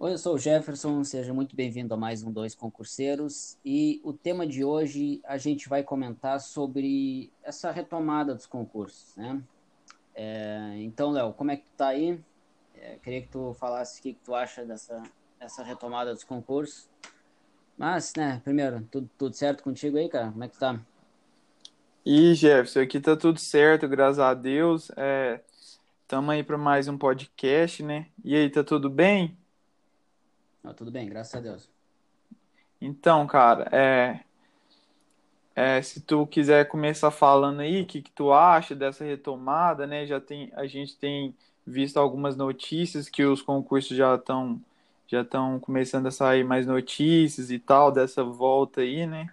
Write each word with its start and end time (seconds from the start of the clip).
Oi, 0.00 0.12
eu 0.12 0.18
sou 0.18 0.36
o 0.36 0.38
Jefferson, 0.38 1.02
seja 1.02 1.34
muito 1.34 1.56
bem-vindo 1.56 1.92
a 1.92 1.96
mais 1.96 2.22
um 2.22 2.30
Dois 2.30 2.54
Concurseiros. 2.54 3.58
E 3.64 4.00
o 4.04 4.12
tema 4.12 4.46
de 4.46 4.62
hoje 4.62 5.20
a 5.24 5.36
gente 5.36 5.68
vai 5.68 5.82
comentar 5.82 6.38
sobre 6.40 7.32
essa 7.42 7.72
retomada 7.72 8.32
dos 8.32 8.46
concursos, 8.46 9.16
né? 9.16 9.42
É, 10.14 10.74
então, 10.76 11.10
Léo, 11.10 11.32
como 11.32 11.50
é 11.50 11.56
que 11.56 11.64
tu 11.64 11.72
tá 11.76 11.88
aí? 11.88 12.20
É, 12.76 12.96
queria 13.02 13.22
que 13.22 13.26
tu 13.26 13.52
falasse 13.54 13.98
o 13.98 14.02
que, 14.04 14.12
que 14.12 14.20
tu 14.24 14.36
acha 14.36 14.64
dessa, 14.64 15.02
dessa 15.40 15.64
retomada 15.64 16.14
dos 16.14 16.22
concursos. 16.22 16.88
Mas, 17.76 18.12
né, 18.16 18.40
primeiro, 18.44 18.86
tudo, 18.92 19.10
tudo 19.18 19.34
certo 19.34 19.64
contigo 19.64 19.98
aí, 19.98 20.08
cara? 20.08 20.30
Como 20.30 20.44
é 20.44 20.48
que 20.48 20.58
tá? 20.58 20.80
E 22.06 22.34
Jefferson, 22.34 22.82
aqui 22.82 23.00
tá 23.00 23.16
tudo 23.16 23.40
certo, 23.40 23.88
graças 23.88 24.20
a 24.20 24.32
Deus. 24.32 24.92
É, 24.96 25.40
tamo 26.06 26.30
aí 26.30 26.44
para 26.44 26.56
mais 26.56 26.86
um 26.86 26.96
podcast, 26.96 27.82
né? 27.82 28.06
E 28.24 28.36
aí, 28.36 28.48
tá 28.48 28.62
tudo 28.62 28.88
bem? 28.88 29.36
Ah, 30.64 30.74
tudo 30.74 30.90
bem, 30.90 31.08
graças 31.08 31.34
a 31.34 31.40
Deus. 31.40 31.68
Então, 32.80 33.26
cara, 33.26 33.68
é, 33.72 34.20
é, 35.54 35.82
se 35.82 36.00
tu 36.00 36.26
quiser 36.26 36.68
começar 36.68 37.10
falando 37.10 37.60
aí, 37.60 37.82
o 37.82 37.86
que, 37.86 38.02
que 38.02 38.12
tu 38.12 38.32
acha 38.32 38.74
dessa 38.74 39.04
retomada, 39.04 39.86
né? 39.86 40.06
Já 40.06 40.20
tem, 40.20 40.52
a 40.54 40.66
gente 40.66 40.96
tem 40.96 41.34
visto 41.66 41.96
algumas 41.98 42.36
notícias 42.36 43.08
que 43.08 43.24
os 43.24 43.42
concursos 43.42 43.96
já 43.96 44.14
estão 44.14 44.60
já 45.08 45.22
estão 45.22 45.58
começando 45.58 46.06
a 46.06 46.10
sair 46.10 46.44
mais 46.44 46.66
notícias 46.66 47.50
e 47.50 47.58
tal 47.58 47.90
dessa 47.90 48.22
volta 48.22 48.82
aí, 48.82 49.06
né? 49.06 49.30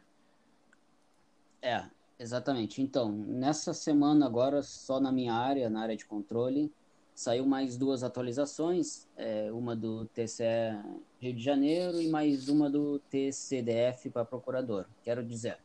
É, 1.61 1.83
exatamente. 2.17 2.81
Então, 2.81 3.11
nessa 3.11 3.73
semana 3.73 4.25
agora, 4.25 4.63
só 4.63 5.01
na 5.01 5.11
minha 5.11 5.33
área, 5.33 5.69
na 5.69 5.81
área 5.81 5.97
de 5.97 6.05
controle, 6.05 6.71
saiu 7.15 7.45
mais 7.45 7.77
duas 7.77 8.03
atualizações, 8.03 9.07
é, 9.15 9.49
uma 9.53 9.73
do 9.73 10.05
TCE 10.07 10.43
Rio 11.17 11.33
de 11.33 11.41
Janeiro 11.41 12.01
e 12.01 12.09
mais 12.09 12.49
uma 12.49 12.69
do 12.69 12.99
TCDF 12.99 14.09
para 14.09 14.25
procurador. 14.25 14.85
Quero 15.01 15.23
dizer, 15.23 15.57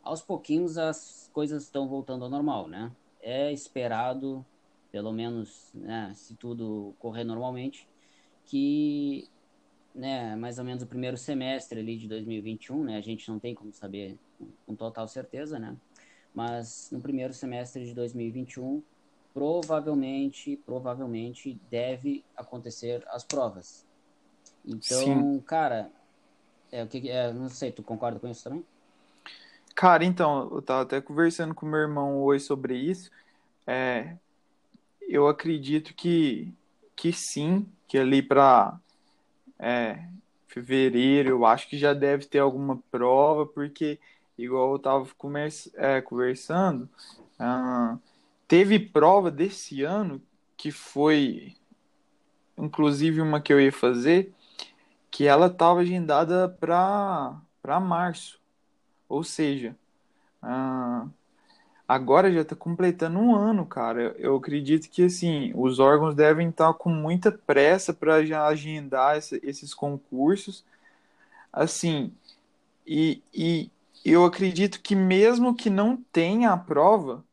aos 0.00 0.22
pouquinhos 0.22 0.78
as 0.78 1.28
coisas 1.32 1.64
estão 1.64 1.88
voltando 1.88 2.24
ao 2.24 2.30
normal, 2.30 2.68
né? 2.68 2.92
É 3.20 3.52
esperado, 3.52 4.46
pelo 4.92 5.12
menos, 5.12 5.72
né, 5.74 6.12
se 6.14 6.36
tudo 6.36 6.94
correr 7.00 7.24
normalmente, 7.24 7.88
que, 8.46 9.28
né, 9.92 10.36
mais 10.36 10.60
ou 10.60 10.64
menos 10.64 10.84
o 10.84 10.86
primeiro 10.86 11.16
semestre 11.16 11.80
ali 11.80 11.96
de 11.96 12.06
2021, 12.06 12.84
né, 12.84 12.96
a 12.96 13.00
gente 13.00 13.28
não 13.28 13.40
tem 13.40 13.56
como 13.56 13.72
saber 13.72 14.16
com 14.64 14.76
total 14.76 15.08
certeza, 15.08 15.58
né? 15.58 15.76
Mas 16.32 16.90
no 16.92 17.00
primeiro 17.00 17.34
semestre 17.34 17.84
de 17.84 17.92
2021 17.92 18.80
provavelmente, 19.32 20.56
provavelmente 20.64 21.60
deve 21.70 22.24
acontecer 22.36 23.04
as 23.08 23.24
provas. 23.24 23.86
Então, 24.64 25.04
Sim. 25.04 25.40
cara, 25.40 25.90
é 26.70 26.82
o 26.82 26.86
que 26.86 27.08
é, 27.08 27.32
não 27.32 27.48
sei, 27.48 27.72
tu 27.72 27.82
concorda 27.82 28.18
com 28.18 28.28
isso 28.28 28.44
também? 28.44 28.64
Cara, 29.74 30.04
então, 30.04 30.50
eu 30.52 30.60
tava 30.60 30.82
até 30.82 31.00
conversando 31.00 31.54
com 31.54 31.64
meu 31.64 31.80
irmão 31.80 32.22
hoje 32.22 32.44
sobre 32.44 32.76
isso. 32.76 33.10
É, 33.66 34.16
eu 35.08 35.26
acredito 35.26 35.94
que, 35.94 36.52
que 36.94 37.12
sim, 37.12 37.66
que 37.88 37.96
ali 37.96 38.22
para 38.22 38.78
é, 39.58 40.04
fevereiro 40.48 41.30
eu 41.30 41.46
acho 41.46 41.68
que 41.68 41.78
já 41.78 41.94
deve 41.94 42.26
ter 42.26 42.40
alguma 42.40 42.78
prova, 42.90 43.46
porque, 43.46 43.98
igual 44.36 44.72
eu 44.72 44.78
tava 44.78 45.08
é, 45.74 46.00
conversando, 46.00 46.88
ah, 47.38 47.96
Teve 48.50 48.80
prova 48.80 49.30
desse 49.30 49.84
ano 49.84 50.20
que 50.56 50.72
foi, 50.72 51.54
inclusive 52.58 53.20
uma 53.20 53.40
que 53.40 53.52
eu 53.52 53.60
ia 53.60 53.70
fazer, 53.70 54.34
que 55.08 55.24
ela 55.24 55.46
estava 55.46 55.78
agendada 55.78 56.48
para 56.48 57.78
março. 57.78 58.40
Ou 59.08 59.22
seja, 59.22 59.76
ah, 60.42 61.06
agora 61.86 62.32
já 62.32 62.40
está 62.40 62.56
completando 62.56 63.20
um 63.20 63.36
ano, 63.36 63.64
cara. 63.64 64.16
Eu 64.18 64.34
acredito 64.34 64.90
que 64.90 65.04
assim 65.04 65.52
os 65.54 65.78
órgãos 65.78 66.16
devem 66.16 66.48
estar 66.48 66.72
tá 66.72 66.74
com 66.74 66.90
muita 66.90 67.30
pressa 67.30 67.94
para 67.94 68.26
já 68.26 68.48
agendar 68.48 69.16
esses 69.16 69.72
concursos. 69.72 70.64
Assim, 71.52 72.12
e, 72.84 73.22
e 73.32 73.70
eu 74.04 74.24
acredito 74.24 74.80
que 74.82 74.96
mesmo 74.96 75.54
que 75.54 75.70
não 75.70 75.96
tenha 75.96 76.50
a 76.50 76.56
prova, 76.56 77.24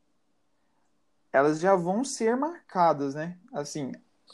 elas 1.37 1.59
já 1.59 1.75
vão 1.75 2.03
ser 2.03 2.35
marcadas, 2.35 3.15
né? 3.15 3.37
Assim, 3.53 3.91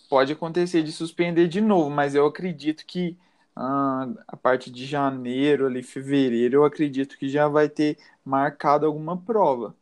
pode 0.09 0.34
acontecer 0.34 0.84
de 0.84 0.91
suspender 0.91 1.47
de 1.47 1.62
novo, 1.62 1.90
mas 1.90 2.16
eu 2.16 2.25
acredito 2.25 2.86
que 2.86 3.18
ah, 3.56 4.08
a 4.28 4.38
partir 4.38 4.72
de 4.72 4.86
janeiro, 4.86 5.66
ali, 5.68 5.84
fevereiro, 5.84 6.56
eu 6.58 6.66
acredito 6.66 7.18
que 7.18 7.30
já 7.30 7.47
vai 7.47 7.69
ter 7.69 7.97
marcado 8.25 8.86
alguma 8.86 9.18
prova. 9.18 9.75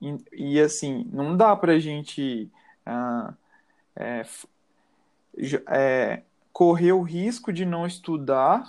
E, 0.00 0.16
e 0.32 0.60
assim, 0.60 1.08
não 1.12 1.36
dá 1.36 1.54
pra 1.56 1.78
gente 1.78 2.50
ah, 2.84 3.34
é, 3.94 4.24
é, 5.68 6.22
correr 6.52 6.92
o 6.92 7.02
risco 7.02 7.52
de 7.52 7.64
não 7.64 7.86
estudar 7.86 8.64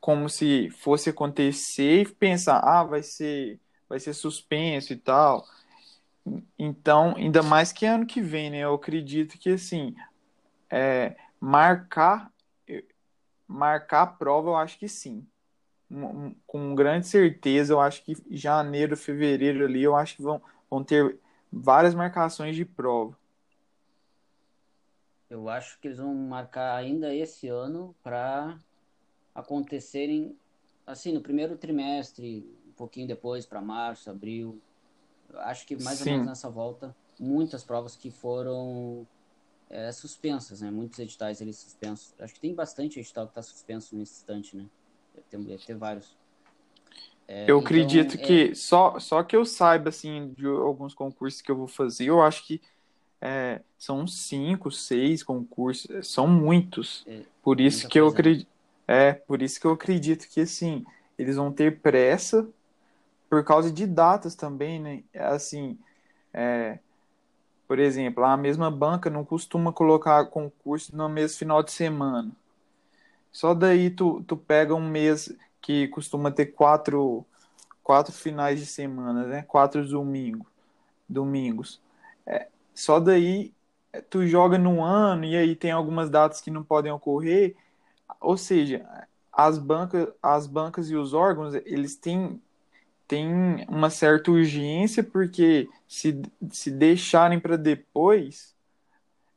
como 0.00 0.28
se 0.28 0.68
fosse 0.70 1.08
acontecer 1.10 2.02
e 2.02 2.08
pensar, 2.08 2.58
ah, 2.58 2.84
vai 2.84 3.02
ser, 3.02 3.58
vai 3.88 3.98
ser 3.98 4.12
suspenso 4.12 4.92
e 4.92 4.96
tal. 4.96 5.46
Então, 6.58 7.14
ainda 7.16 7.42
mais 7.42 7.72
que 7.72 7.84
ano 7.84 8.06
que 8.06 8.20
vem, 8.20 8.50
né? 8.50 8.58
Eu 8.60 8.74
acredito 8.74 9.38
que 9.38 9.50
assim, 9.50 9.94
é, 10.70 11.16
marcar 11.38 12.32
marcar 13.46 14.02
a 14.02 14.06
prova, 14.06 14.50
eu 14.50 14.56
acho 14.56 14.78
que 14.78 14.88
sim. 14.88 15.26
Com 16.46 16.74
grande 16.74 17.06
certeza, 17.06 17.72
eu 17.72 17.80
acho 17.80 18.02
que 18.02 18.16
janeiro, 18.30 18.96
fevereiro 18.96 19.64
ali, 19.64 19.82
eu 19.82 19.94
acho 19.94 20.16
que 20.16 20.22
vão, 20.22 20.42
vão 20.68 20.82
ter 20.82 21.18
várias 21.52 21.94
marcações 21.94 22.56
de 22.56 22.64
prova. 22.64 23.16
Eu 25.30 25.48
acho 25.48 25.78
que 25.78 25.88
eles 25.88 25.98
vão 25.98 26.14
marcar 26.14 26.76
ainda 26.76 27.14
esse 27.14 27.48
ano 27.48 27.94
para 28.02 28.58
acontecerem 29.34 30.36
assim 30.86 31.12
no 31.12 31.20
primeiro 31.20 31.56
trimestre, 31.56 32.46
um 32.68 32.72
pouquinho 32.72 33.06
depois 33.06 33.46
para 33.46 33.60
março, 33.60 34.10
abril, 34.10 34.60
acho 35.38 35.66
que 35.66 35.82
mais 35.82 35.98
Sim. 35.98 36.04
ou 36.04 36.10
menos 36.12 36.26
nessa 36.28 36.50
volta, 36.50 36.94
muitas 37.18 37.62
provas 37.62 37.96
que 37.96 38.10
foram 38.10 39.06
é, 39.70 39.90
suspensas, 39.92 40.60
né? 40.60 40.70
Muitos 40.70 40.98
editais 40.98 41.40
eles 41.40 41.56
suspensos. 41.56 42.14
Acho 42.18 42.34
que 42.34 42.40
tem 42.40 42.54
bastante 42.54 42.98
edital 42.98 43.26
que 43.26 43.32
está 43.32 43.42
suspenso 43.42 43.96
nesse 43.96 44.14
instante, 44.14 44.56
né? 44.56 44.66
Deve 45.30 45.44
ter, 45.44 45.66
ter 45.66 45.74
vários. 45.74 46.16
É, 47.26 47.42
eu 47.42 47.58
então, 47.58 47.58
acredito 47.60 48.16
é... 48.16 48.18
que, 48.18 48.54
só, 48.54 48.98
só 48.98 49.22
que 49.22 49.34
eu 49.34 49.44
saiba, 49.44 49.88
assim, 49.88 50.32
de 50.36 50.46
alguns 50.46 50.94
concursos 50.94 51.40
que 51.40 51.50
eu 51.50 51.56
vou 51.56 51.66
fazer, 51.68 52.04
eu 52.04 52.22
acho 52.22 52.46
que 52.46 52.60
é, 53.20 53.62
são 53.78 54.06
cinco, 54.06 54.70
seis 54.70 55.22
concursos, 55.22 56.06
são 56.06 56.26
muitos. 56.26 57.02
É, 57.06 57.22
por 57.42 57.60
isso 57.60 57.88
que 57.88 57.98
eu 57.98 58.08
acredito. 58.08 58.48
É, 58.86 59.14
por 59.14 59.40
isso 59.40 59.58
que 59.58 59.66
eu 59.66 59.72
acredito 59.72 60.28
que, 60.28 60.40
assim, 60.40 60.84
eles 61.18 61.36
vão 61.36 61.50
ter 61.50 61.80
pressa 61.80 62.46
por 63.28 63.44
causa 63.44 63.70
de 63.70 63.86
datas 63.86 64.34
também, 64.34 64.80
né? 64.80 65.02
Assim, 65.14 65.78
é, 66.32 66.78
por 67.66 67.78
exemplo, 67.78 68.24
a 68.24 68.36
mesma 68.36 68.70
banca 68.70 69.10
não 69.10 69.24
costuma 69.24 69.72
colocar 69.72 70.26
concurso 70.26 70.96
no 70.96 71.08
mesmo 71.08 71.38
final 71.38 71.62
de 71.62 71.72
semana. 71.72 72.30
Só 73.32 73.54
daí 73.54 73.90
tu, 73.90 74.22
tu 74.22 74.36
pega 74.36 74.74
um 74.74 74.88
mês 74.88 75.34
que 75.60 75.88
costuma 75.88 76.30
ter 76.30 76.46
quatro, 76.46 77.24
quatro 77.82 78.12
finais 78.12 78.60
de 78.60 78.66
semana, 78.66 79.26
né? 79.26 79.42
Quatro 79.42 79.86
domingo, 79.86 80.46
domingos. 81.08 81.80
É, 82.26 82.48
só 82.74 83.00
daí 83.00 83.52
é, 83.92 84.00
tu 84.00 84.26
joga 84.26 84.58
no 84.58 84.82
ano 84.84 85.24
e 85.24 85.36
aí 85.36 85.56
tem 85.56 85.70
algumas 85.70 86.10
datas 86.10 86.40
que 86.40 86.50
não 86.50 86.62
podem 86.62 86.92
ocorrer. 86.92 87.56
Ou 88.20 88.36
seja, 88.36 88.86
as 89.32 89.58
bancas, 89.58 90.08
as 90.22 90.46
bancas 90.46 90.90
e 90.90 90.96
os 90.96 91.14
órgãos, 91.14 91.54
eles 91.54 91.96
têm 91.96 92.40
tem 93.06 93.66
uma 93.68 93.90
certa 93.90 94.30
urgência, 94.30 95.02
porque 95.02 95.68
se, 95.86 96.20
se 96.50 96.70
deixarem 96.70 97.38
para 97.38 97.56
depois, 97.56 98.54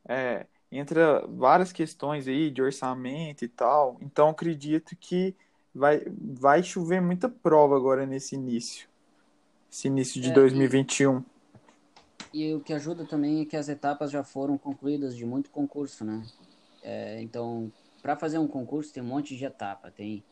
é, 0.07 0.45
entra 0.71 1.25
várias 1.27 1.71
questões 1.71 2.27
aí 2.27 2.49
de 2.49 2.61
orçamento 2.61 3.43
e 3.43 3.47
tal. 3.47 3.97
Então, 4.01 4.29
acredito 4.29 4.95
que 4.95 5.35
vai, 5.73 6.01
vai 6.09 6.63
chover 6.63 7.01
muita 7.01 7.29
prova 7.29 7.75
agora 7.75 8.05
nesse 8.05 8.35
início. 8.35 8.87
Esse 9.71 9.87
início 9.87 10.21
de 10.21 10.29
é, 10.29 10.33
2021. 10.33 11.23
E, 12.33 12.45
e, 12.47 12.55
o 12.55 12.61
que 12.61 12.73
ajuda 12.73 13.05
também 13.05 13.41
é 13.41 13.45
que 13.45 13.57
as 13.57 13.67
etapas 13.69 14.11
já 14.11 14.23
foram 14.23 14.57
concluídas 14.57 15.15
de 15.15 15.25
muito 15.25 15.49
concurso, 15.49 16.05
né? 16.05 16.25
É, 16.81 17.21
então, 17.21 17.71
para 18.01 18.15
fazer 18.15 18.37
um 18.37 18.47
concurso 18.47 18.93
tem 18.93 19.03
um 19.03 19.07
monte 19.07 19.35
de 19.35 19.43
etapa. 19.43 19.91
Tem 19.91 20.23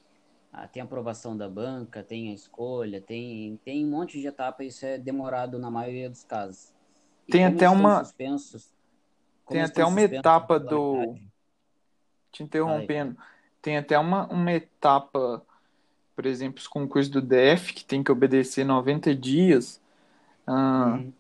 ah, 0.57 0.67
tem 0.69 0.81
aprovação 0.81 1.35
da 1.35 1.49
banca, 1.49 2.01
tem 2.01 2.29
a 2.29 2.33
escolha, 2.33 3.01
tem, 3.01 3.59
tem 3.65 3.85
um 3.85 3.89
monte 3.89 4.21
de 4.21 4.25
etapa, 4.25 4.63
isso 4.63 4.85
é 4.85 4.97
demorado 4.97 5.59
na 5.59 5.69
maioria 5.69 6.09
dos 6.09 6.23
casos. 6.23 6.73
E 7.27 7.31
tem 7.33 7.45
até 7.45 7.69
uma 7.69 7.99
suspensos, 8.05 8.71
tem 9.49 9.61
até 9.61 9.83
uma 9.83 10.01
etapa 10.01 10.57
do 10.57 11.15
te 12.31 12.41
interrompendo, 12.41 13.17
tem 13.61 13.75
até 13.75 13.99
uma, 13.99 14.27
uma 14.27 14.53
etapa, 14.53 15.45
por 16.15 16.25
exemplo, 16.25 16.59
os 16.59 16.67
concursos 16.67 17.11
do 17.11 17.21
DF, 17.21 17.73
que 17.73 17.83
tem 17.83 18.01
que 18.01 18.11
obedecer 18.11 18.63
90 18.63 19.13
dias 19.13 19.81
ah, 20.47 20.97
uhum. 20.97 21.11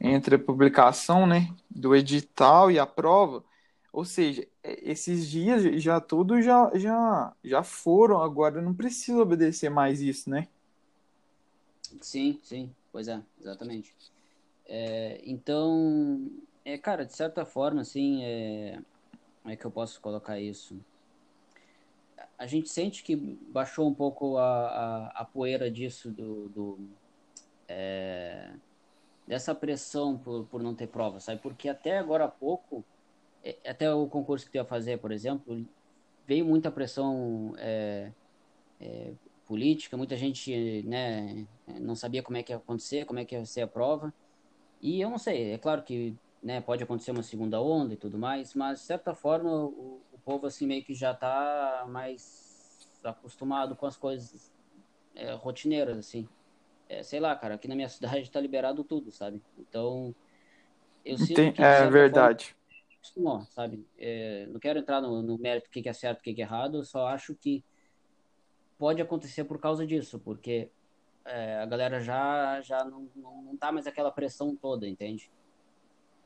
entre 0.00 0.36
a 0.36 0.38
publicação 0.38 1.26
né, 1.26 1.52
do 1.68 1.94
edital 1.96 2.70
e 2.70 2.78
a 2.78 2.86
prova. 2.86 3.42
Ou 3.96 4.04
seja, 4.04 4.46
é, 4.62 4.90
esses 4.90 5.26
dias 5.26 5.82
já 5.82 5.98
tudo 6.02 6.42
já, 6.42 6.70
já, 6.74 7.34
já 7.42 7.62
foram, 7.62 8.20
agora 8.20 8.60
não 8.60 8.74
precisa 8.74 9.22
obedecer 9.22 9.70
mais 9.70 10.02
isso, 10.02 10.28
né? 10.28 10.48
Sim, 12.02 12.38
sim, 12.42 12.70
pois 12.92 13.08
é, 13.08 13.22
exatamente. 13.40 13.96
É, 14.66 15.22
então, 15.24 16.30
é, 16.62 16.76
cara, 16.76 17.06
de 17.06 17.16
certa 17.16 17.46
forma, 17.46 17.80
assim, 17.80 18.22
é, 18.22 18.78
como 19.42 19.54
é 19.54 19.56
que 19.56 19.64
eu 19.64 19.70
posso 19.70 19.98
colocar 19.98 20.38
isso? 20.38 20.78
A 22.38 22.46
gente 22.46 22.68
sente 22.68 23.02
que 23.02 23.16
baixou 23.16 23.88
um 23.88 23.94
pouco 23.94 24.36
a, 24.36 24.44
a, 24.44 25.06
a 25.22 25.24
poeira 25.24 25.70
disso, 25.70 26.10
do, 26.10 26.50
do 26.50 26.78
é, 27.66 28.52
dessa 29.26 29.54
pressão 29.54 30.18
por, 30.18 30.44
por 30.44 30.62
não 30.62 30.74
ter 30.74 30.88
prova, 30.88 31.18
sabe? 31.18 31.40
Porque 31.40 31.66
até 31.66 31.96
agora 31.96 32.26
há 32.26 32.28
pouco, 32.28 32.84
até 33.64 33.92
o 33.92 34.06
concurso 34.06 34.44
que 34.46 34.52
tu 34.52 34.54
ia 34.56 34.64
fazer, 34.64 34.98
por 34.98 35.12
exemplo, 35.12 35.66
veio 36.26 36.44
muita 36.44 36.70
pressão 36.70 37.54
é, 37.58 38.10
é, 38.80 39.12
política, 39.46 39.96
muita 39.96 40.16
gente 40.16 40.82
né, 40.84 41.46
não 41.80 41.94
sabia 41.94 42.22
como 42.22 42.36
é 42.36 42.42
que 42.42 42.52
ia 42.52 42.56
acontecer, 42.56 43.04
como 43.04 43.18
é 43.18 43.24
que 43.24 43.34
ia 43.34 43.44
ser 43.44 43.62
a 43.62 43.66
prova. 43.66 44.12
E 44.80 45.00
eu 45.00 45.08
não 45.08 45.18
sei, 45.18 45.52
é 45.52 45.58
claro 45.58 45.82
que 45.82 46.14
né, 46.42 46.60
pode 46.60 46.82
acontecer 46.82 47.10
uma 47.10 47.22
segunda 47.22 47.60
onda 47.60 47.94
e 47.94 47.96
tudo 47.96 48.18
mais, 48.18 48.54
mas 48.54 48.80
de 48.80 48.86
certa 48.86 49.14
forma 49.14 49.50
o, 49.50 50.00
o 50.12 50.18
povo 50.24 50.46
assim 50.46 50.66
meio 50.66 50.84
que 50.84 50.94
já 50.94 51.12
está 51.12 51.84
mais 51.88 52.88
acostumado 53.02 53.76
com 53.76 53.86
as 53.86 53.96
coisas 53.96 54.52
é, 55.14 55.32
rotineiras 55.32 55.96
assim. 55.98 56.28
É, 56.88 57.02
sei 57.02 57.18
lá, 57.18 57.34
cara, 57.34 57.54
aqui 57.54 57.66
na 57.66 57.74
minha 57.74 57.88
cidade 57.90 58.20
está 58.20 58.40
liberado 58.40 58.84
tudo, 58.84 59.10
sabe? 59.10 59.42
Então 59.58 60.14
eu 61.04 61.16
sinto 61.18 61.52
que, 61.52 61.62
é 61.62 61.88
verdade. 61.88 62.46
Forma, 62.46 62.55
acostumou, 63.06 63.46
sabe? 63.50 63.86
É, 63.98 64.46
não 64.46 64.58
quero 64.58 64.78
entrar 64.78 65.00
no, 65.00 65.22
no 65.22 65.38
mérito 65.38 65.68
do 65.68 65.70
que, 65.70 65.82
que 65.82 65.88
é 65.88 65.92
certo, 65.92 66.20
o 66.20 66.22
que, 66.22 66.34
que 66.34 66.42
é 66.42 66.44
errado, 66.44 66.84
só 66.84 67.06
acho 67.06 67.34
que 67.34 67.64
pode 68.78 69.00
acontecer 69.00 69.44
por 69.44 69.58
causa 69.58 69.86
disso, 69.86 70.18
porque 70.18 70.68
é, 71.24 71.56
a 71.56 71.66
galera 71.66 72.00
já, 72.00 72.60
já 72.60 72.84
não, 72.84 73.08
não, 73.14 73.42
não 73.42 73.56
tá 73.56 73.72
mais 73.72 73.86
aquela 73.86 74.10
pressão 74.10 74.54
toda, 74.54 74.86
entende? 74.86 75.30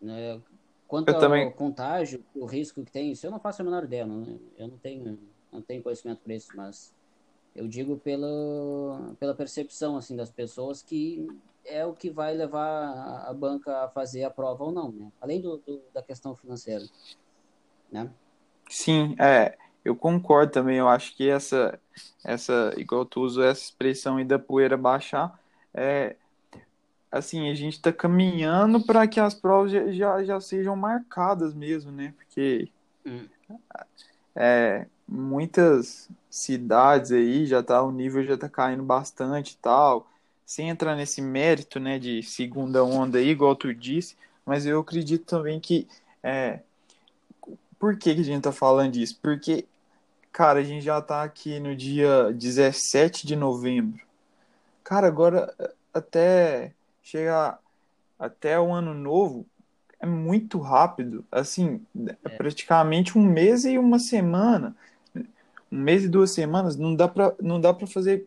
Né? 0.01 0.41
Quanto 0.89 1.09
eu 1.09 1.15
ao 1.15 1.21
também... 1.21 1.51
contágio, 1.53 2.25
o 2.35 2.47
risco 2.47 2.85
que 2.85 2.91
tem, 2.91 3.13
isso 3.13 3.27
eu 3.27 3.31
não 3.31 3.39
faço 3.39 3.63
a 3.63 3.65
menor 3.65 3.85
ideia, 3.85 4.07
não, 4.07 4.41
eu 4.57 4.69
não 4.69 4.79
tenho, 4.79 5.19
não 5.53 5.63
tenho 5.63 5.83
conhecimento 5.83 6.21
para 6.23 6.35
isso, 6.35 6.49
mas 6.57 6.95
eu 7.55 7.69
digo 7.69 7.97
pela, 7.99 9.15
pela 9.19 9.35
percepção 9.35 9.97
assim 9.97 10.17
das 10.17 10.31
pessoas 10.31 10.83
que 10.83 11.29
é 11.65 11.85
o 11.85 11.93
que 11.93 12.11
vai 12.11 12.35
levar 12.35 13.25
a 13.27 13.33
banca 13.33 13.85
a 13.85 13.89
fazer 13.89 14.25
a 14.25 14.31
prova 14.31 14.65
ou 14.65 14.73
não, 14.73 14.91
né? 14.93 15.13
Além 15.21 15.41
do, 15.41 15.59
do 15.59 15.81
da 15.93 16.03
questão 16.03 16.35
financeira, 16.35 16.85
né? 17.91 18.11
Sim, 18.69 19.17
é, 19.19 19.57
eu 19.85 19.97
concordo 19.97 20.53
também. 20.53 20.77
Eu 20.79 20.89
acho 20.89 21.17
que 21.17 21.29
essa, 21.29 21.79
essa, 22.25 22.73
igual 22.77 23.05
tu 23.05 23.21
usou 23.21 23.45
essa 23.45 23.63
expressão 23.63 24.17
aí 24.17 24.25
da 24.25 24.39
poeira 24.39 24.77
baixar, 24.77 25.39
é, 25.75 26.17
assim, 27.11 27.51
a 27.51 27.55
gente 27.55 27.75
está 27.75 27.93
caminhando 27.93 28.85
para 28.85 29.07
que 29.07 29.19
as 29.19 29.35
provas 29.35 29.73
já, 29.73 29.91
já, 29.91 30.25
já, 30.25 30.41
sejam 30.41 30.77
marcadas 30.77 31.55
mesmo, 31.55 31.91
né? 31.91 32.15
Porque 32.17 32.69
hum. 33.05 33.27
é, 34.35 34.87
muitas 35.07 36.09
cidades 36.29 37.11
aí 37.11 37.47
já 37.47 37.63
tá, 37.63 37.83
o 37.83 37.91
nível 37.91 38.25
já 38.25 38.37
tá 38.37 38.49
caindo 38.49 38.83
bastante 38.83 39.53
e 39.53 39.57
tal. 39.57 40.10
Sem 40.51 40.69
entrar 40.69 40.97
nesse 40.97 41.23
mérito, 41.23 41.79
né, 41.79 41.97
de 41.97 42.25
segunda 42.25 42.83
onda 42.83 43.19
aí, 43.19 43.29
igual 43.29 43.55
tu 43.55 43.73
disse, 43.73 44.17
mas 44.45 44.67
eu 44.67 44.81
acredito 44.81 45.25
também 45.25 45.61
que 45.61 45.87
é, 46.25 46.59
por 47.79 47.97
que, 47.97 48.17
que 48.17 48.21
a 48.21 48.25
gente 48.25 48.43
tá 48.43 48.51
falando 48.51 48.95
disso? 48.95 49.17
Porque, 49.23 49.65
cara, 50.33 50.59
a 50.59 50.65
gente 50.65 50.85
já 50.85 51.01
tá 51.01 51.23
aqui 51.23 51.61
no 51.61 51.77
dia 51.77 52.33
17 52.33 53.29
de 53.29 53.37
novembro. 53.37 54.01
Cara, 54.83 55.07
agora 55.07 55.55
até 55.95 56.73
chegar 57.01 57.61
até 58.19 58.59
o 58.59 58.73
ano 58.73 58.93
novo 58.93 59.47
é 60.01 60.07
muito 60.07 60.59
rápido. 60.59 61.25
Assim, 61.31 61.81
é 62.25 62.29
praticamente 62.29 63.17
um 63.17 63.23
mês 63.23 63.65
e 63.65 63.79
uma 63.79 64.01
semana. 64.01 64.75
Um 65.71 65.79
mês 65.79 66.03
e 66.03 66.09
duas 66.09 66.33
semanas 66.33 66.75
não 66.75 66.97
dá 66.97 67.07
pra, 67.07 67.35
não 67.41 67.61
dá 67.61 67.73
pra 67.73 67.87
fazer. 67.87 68.27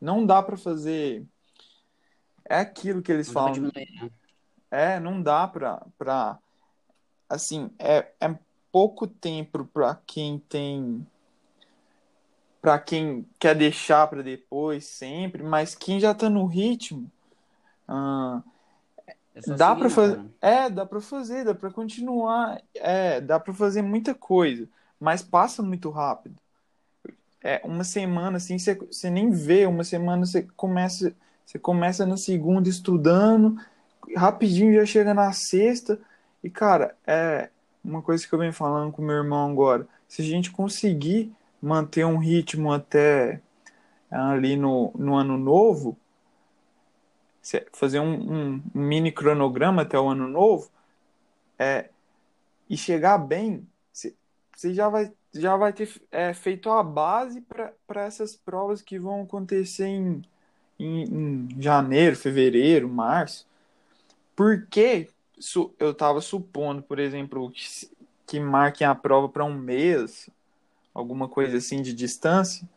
Não 0.00 0.24
dá 0.24 0.42
pra 0.42 0.56
fazer. 0.56 1.26
É 2.44 2.58
aquilo 2.58 3.02
que 3.02 3.12
eles 3.12 3.26
não 3.28 3.34
falam. 3.34 3.70
É, 4.70 4.98
não 4.98 5.22
dá 5.22 5.46
pra. 5.46 5.84
pra 5.98 6.38
assim, 7.28 7.70
é, 7.78 8.12
é 8.20 8.38
pouco 8.72 9.06
tempo 9.06 9.64
para 9.66 9.96
quem 10.06 10.38
tem 10.38 11.06
para 12.62 12.78
quem 12.78 13.26
quer 13.38 13.54
deixar 13.54 14.06
para 14.06 14.22
depois 14.22 14.84
sempre, 14.84 15.42
mas 15.42 15.74
quem 15.74 15.98
já 15.98 16.14
tá 16.14 16.28
no 16.28 16.44
ritmo 16.44 17.10
ah, 17.88 18.42
é 19.34 19.40
dá 19.56 19.74
para 19.74 19.90
fazer, 19.90 20.20
é, 20.40 20.70
dá 20.70 20.86
para 20.86 21.00
fazer, 21.00 21.44
dá 21.44 21.54
para 21.54 21.70
continuar, 21.70 22.62
é, 22.74 23.20
dá 23.20 23.40
para 23.40 23.54
fazer 23.54 23.82
muita 23.82 24.14
coisa, 24.14 24.68
mas 24.98 25.22
passa 25.22 25.62
muito 25.62 25.90
rápido. 25.90 26.36
É, 27.42 27.60
uma 27.64 27.84
semana 27.84 28.36
assim, 28.36 28.58
você, 28.58 28.74
você 28.74 29.08
nem 29.08 29.30
vê, 29.30 29.66
uma 29.66 29.84
semana 29.84 30.26
você 30.26 30.42
começa, 30.56 31.14
você 31.44 31.58
começa 31.58 32.04
na 32.04 32.16
segunda 32.16 32.68
estudando, 32.68 33.56
rapidinho 34.16 34.74
já 34.74 34.84
chega 34.84 35.14
na 35.14 35.32
sexta, 35.32 35.98
e 36.44 36.50
cara, 36.50 36.96
é 37.06 37.48
uma 37.82 38.02
coisa 38.02 38.26
que 38.26 38.32
eu 38.32 38.38
venho 38.38 38.52
falando 38.52 38.92
com 38.92 39.00
meu 39.02 39.16
irmão 39.16 39.50
agora, 39.50 39.88
se 40.06 40.22
a 40.22 40.24
gente 40.24 40.50
conseguir 40.50 41.32
manter 41.62 42.04
um 42.04 42.18
ritmo 42.18 42.72
até 42.72 43.40
ali 44.10 44.56
no, 44.56 44.92
no 44.96 45.14
ano 45.14 45.38
novo, 45.38 45.96
fazer 47.72 48.00
um, 48.00 48.54
um, 48.54 48.62
mini 48.74 49.10
cronograma 49.10 49.82
até 49.82 49.98
o 49.98 50.08
ano 50.08 50.28
novo, 50.28 50.70
é, 51.58 51.88
e 52.68 52.76
chegar 52.76 53.18
bem, 53.18 53.66
você 53.92 54.74
já 54.74 54.88
vai, 54.88 55.12
já 55.32 55.56
vai 55.56 55.72
ter 55.72 55.88
é, 56.10 56.32
feito 56.32 56.70
a 56.70 56.82
base 56.82 57.40
para 57.40 58.04
essas 58.04 58.36
provas 58.36 58.82
que 58.82 58.98
vão 58.98 59.22
acontecer 59.22 59.86
em, 59.86 60.22
em, 60.78 61.02
em 61.04 61.48
janeiro, 61.62 62.16
fevereiro, 62.16 62.88
março. 62.88 63.46
Porque 64.34 65.08
eu 65.78 65.90
estava 65.90 66.20
supondo, 66.20 66.82
por 66.82 66.98
exemplo, 66.98 67.50
que, 67.50 67.64
que 68.26 68.40
marquem 68.40 68.86
a 68.86 68.94
prova 68.94 69.28
para 69.28 69.44
um 69.44 69.54
mês, 69.54 70.28
alguma 70.94 71.28
coisa 71.28 71.56
assim 71.58 71.82
de 71.82 71.92
distância. 71.92 72.68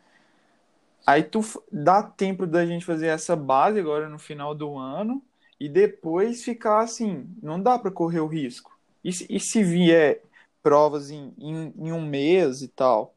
Aí 1.06 1.22
tu 1.22 1.40
dá 1.70 2.02
tempo 2.02 2.46
da 2.46 2.64
gente 2.64 2.84
fazer 2.84 3.08
essa 3.08 3.36
base 3.36 3.78
agora 3.78 4.08
no 4.08 4.18
final 4.18 4.54
do 4.54 4.78
ano 4.78 5.22
e 5.60 5.68
depois 5.68 6.42
ficar 6.42 6.80
assim, 6.80 7.28
não 7.42 7.60
dá 7.60 7.78
para 7.78 7.90
correr 7.90 8.20
o 8.20 8.26
risco. 8.26 8.76
E, 9.02 9.10
e 9.28 9.40
se 9.40 9.62
vier 9.62 10.22
provas 10.64 11.10
em, 11.10 11.34
em, 11.36 11.74
em, 11.76 11.92
um 11.92 12.00
mês 12.00 12.62
e 12.62 12.68
tal? 12.68 13.14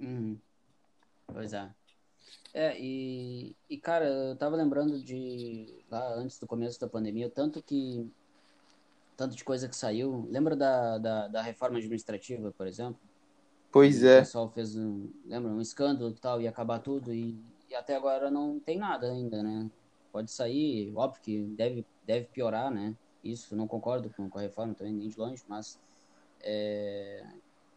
Uhum. 0.00 0.38
Pois 1.26 1.52
é. 1.52 1.68
É, 2.54 2.80
e, 2.80 3.56
e 3.68 3.76
cara, 3.76 4.06
eu 4.06 4.36
tava 4.36 4.54
lembrando 4.54 5.02
de 5.02 5.74
lá 5.90 6.14
antes 6.14 6.38
do 6.38 6.46
começo 6.46 6.80
da 6.80 6.88
pandemia, 6.88 7.28
tanto 7.28 7.60
que 7.60 8.08
tanto 9.16 9.34
de 9.34 9.42
coisa 9.42 9.68
que 9.68 9.74
saiu. 9.74 10.28
Lembra 10.30 10.54
da, 10.54 10.98
da, 10.98 11.28
da 11.28 11.42
reforma 11.42 11.78
administrativa, 11.78 12.52
por 12.52 12.68
exemplo? 12.68 13.00
Pois 13.72 14.00
e 14.00 14.06
é. 14.06 14.18
O 14.18 14.20
pessoal 14.20 14.48
fez 14.50 14.76
um, 14.76 15.10
lembra, 15.26 15.50
um 15.50 15.60
escândalo 15.60 16.10
e 16.10 16.20
tal, 16.20 16.40
ia 16.40 16.50
acabar 16.50 16.78
tudo 16.78 17.12
e, 17.12 17.36
e, 17.68 17.74
até 17.74 17.96
agora 17.96 18.30
não 18.30 18.60
tem 18.60 18.78
nada 18.78 19.10
ainda, 19.10 19.42
né? 19.42 19.68
Pode 20.12 20.30
sair, 20.30 20.92
óbvio 20.94 21.20
que 21.20 21.42
deve, 21.56 21.84
deve 22.06 22.26
piorar, 22.26 22.70
né? 22.70 22.94
Isso, 23.24 23.56
não 23.56 23.66
concordo 23.66 24.10
com, 24.10 24.28
com 24.28 24.38
a 24.38 24.42
reforma 24.42 24.74
também, 24.74 24.92
nem 24.92 25.08
de 25.08 25.18
longe, 25.18 25.42
mas 25.48 25.78
é, 26.42 27.24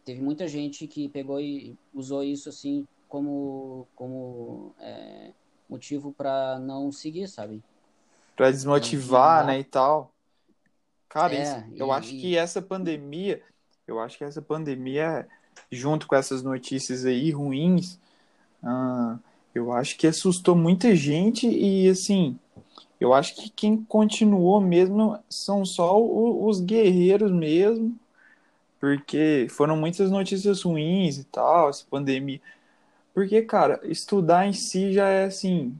teve 0.04 0.20
muita 0.20 0.46
gente 0.46 0.86
que 0.86 1.08
pegou 1.08 1.40
e 1.40 1.76
usou 1.94 2.22
isso 2.22 2.48
assim 2.50 2.86
como, 3.08 3.88
como 3.96 4.74
é, 4.78 5.32
motivo 5.68 6.12
para 6.12 6.58
não 6.58 6.92
seguir, 6.92 7.28
sabe? 7.28 7.62
Para 8.36 8.50
desmotivar, 8.50 9.46
né, 9.46 9.60
e 9.60 9.64
tal. 9.64 10.12
Cara, 11.08 11.34
é, 11.34 11.42
isso, 11.42 11.64
eu 11.76 11.88
e, 11.88 11.90
acho 11.90 12.10
que 12.10 12.36
essa 12.36 12.60
pandemia, 12.60 13.42
eu 13.86 13.98
acho 13.98 14.18
que 14.18 14.24
essa 14.24 14.42
pandemia, 14.42 15.26
junto 15.72 16.06
com 16.06 16.14
essas 16.14 16.42
notícias 16.42 17.06
aí 17.06 17.30
ruins, 17.30 17.98
uh, 18.62 19.18
eu 19.54 19.72
acho 19.72 19.96
que 19.96 20.06
assustou 20.06 20.54
muita 20.54 20.94
gente 20.94 21.48
e, 21.48 21.88
assim, 21.88 22.38
eu 23.00 23.14
acho 23.14 23.36
que 23.36 23.48
quem 23.50 23.82
continuou 23.84 24.60
mesmo 24.60 25.18
são 25.28 25.64
só 25.64 26.00
o, 26.00 26.46
os 26.46 26.60
guerreiros 26.60 27.30
mesmo, 27.30 27.98
porque 28.80 29.46
foram 29.50 29.76
muitas 29.76 30.10
notícias 30.10 30.62
ruins 30.62 31.18
e 31.18 31.24
tal, 31.24 31.68
essa 31.70 31.84
pandemia. 31.88 32.40
Porque, 33.14 33.42
cara, 33.42 33.80
estudar 33.84 34.46
em 34.46 34.52
si 34.52 34.92
já 34.92 35.08
é 35.08 35.24
assim, 35.24 35.76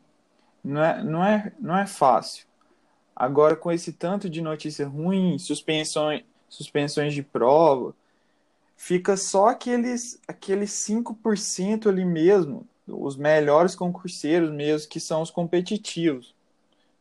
não 0.63 0.83
é, 0.85 1.05
não 1.05 1.25
é, 1.25 1.53
não 1.61 1.79
é 1.79 1.87
fácil. 1.87 2.47
Agora, 3.15 3.57
com 3.57 3.73
esse 3.73 3.93
tanto 3.93 4.31
de 4.31 4.41
notícia 4.41 4.87
ruim, 4.87 5.39
suspensões, 5.39 6.23
suspensões 6.49 7.15
de 7.15 7.23
prova, 7.23 7.95
fica 8.77 9.17
só 9.17 9.49
aqueles, 9.49 10.21
aqueles 10.29 10.71
5% 10.71 11.89
ali 11.89 12.05
mesmo, 12.05 12.67
os 12.87 13.17
melhores 13.17 13.75
concurseiros 13.75 14.51
mesmo, 14.51 14.89
que 14.89 15.01
são 15.01 15.21
os 15.23 15.31
competitivos. 15.31 16.35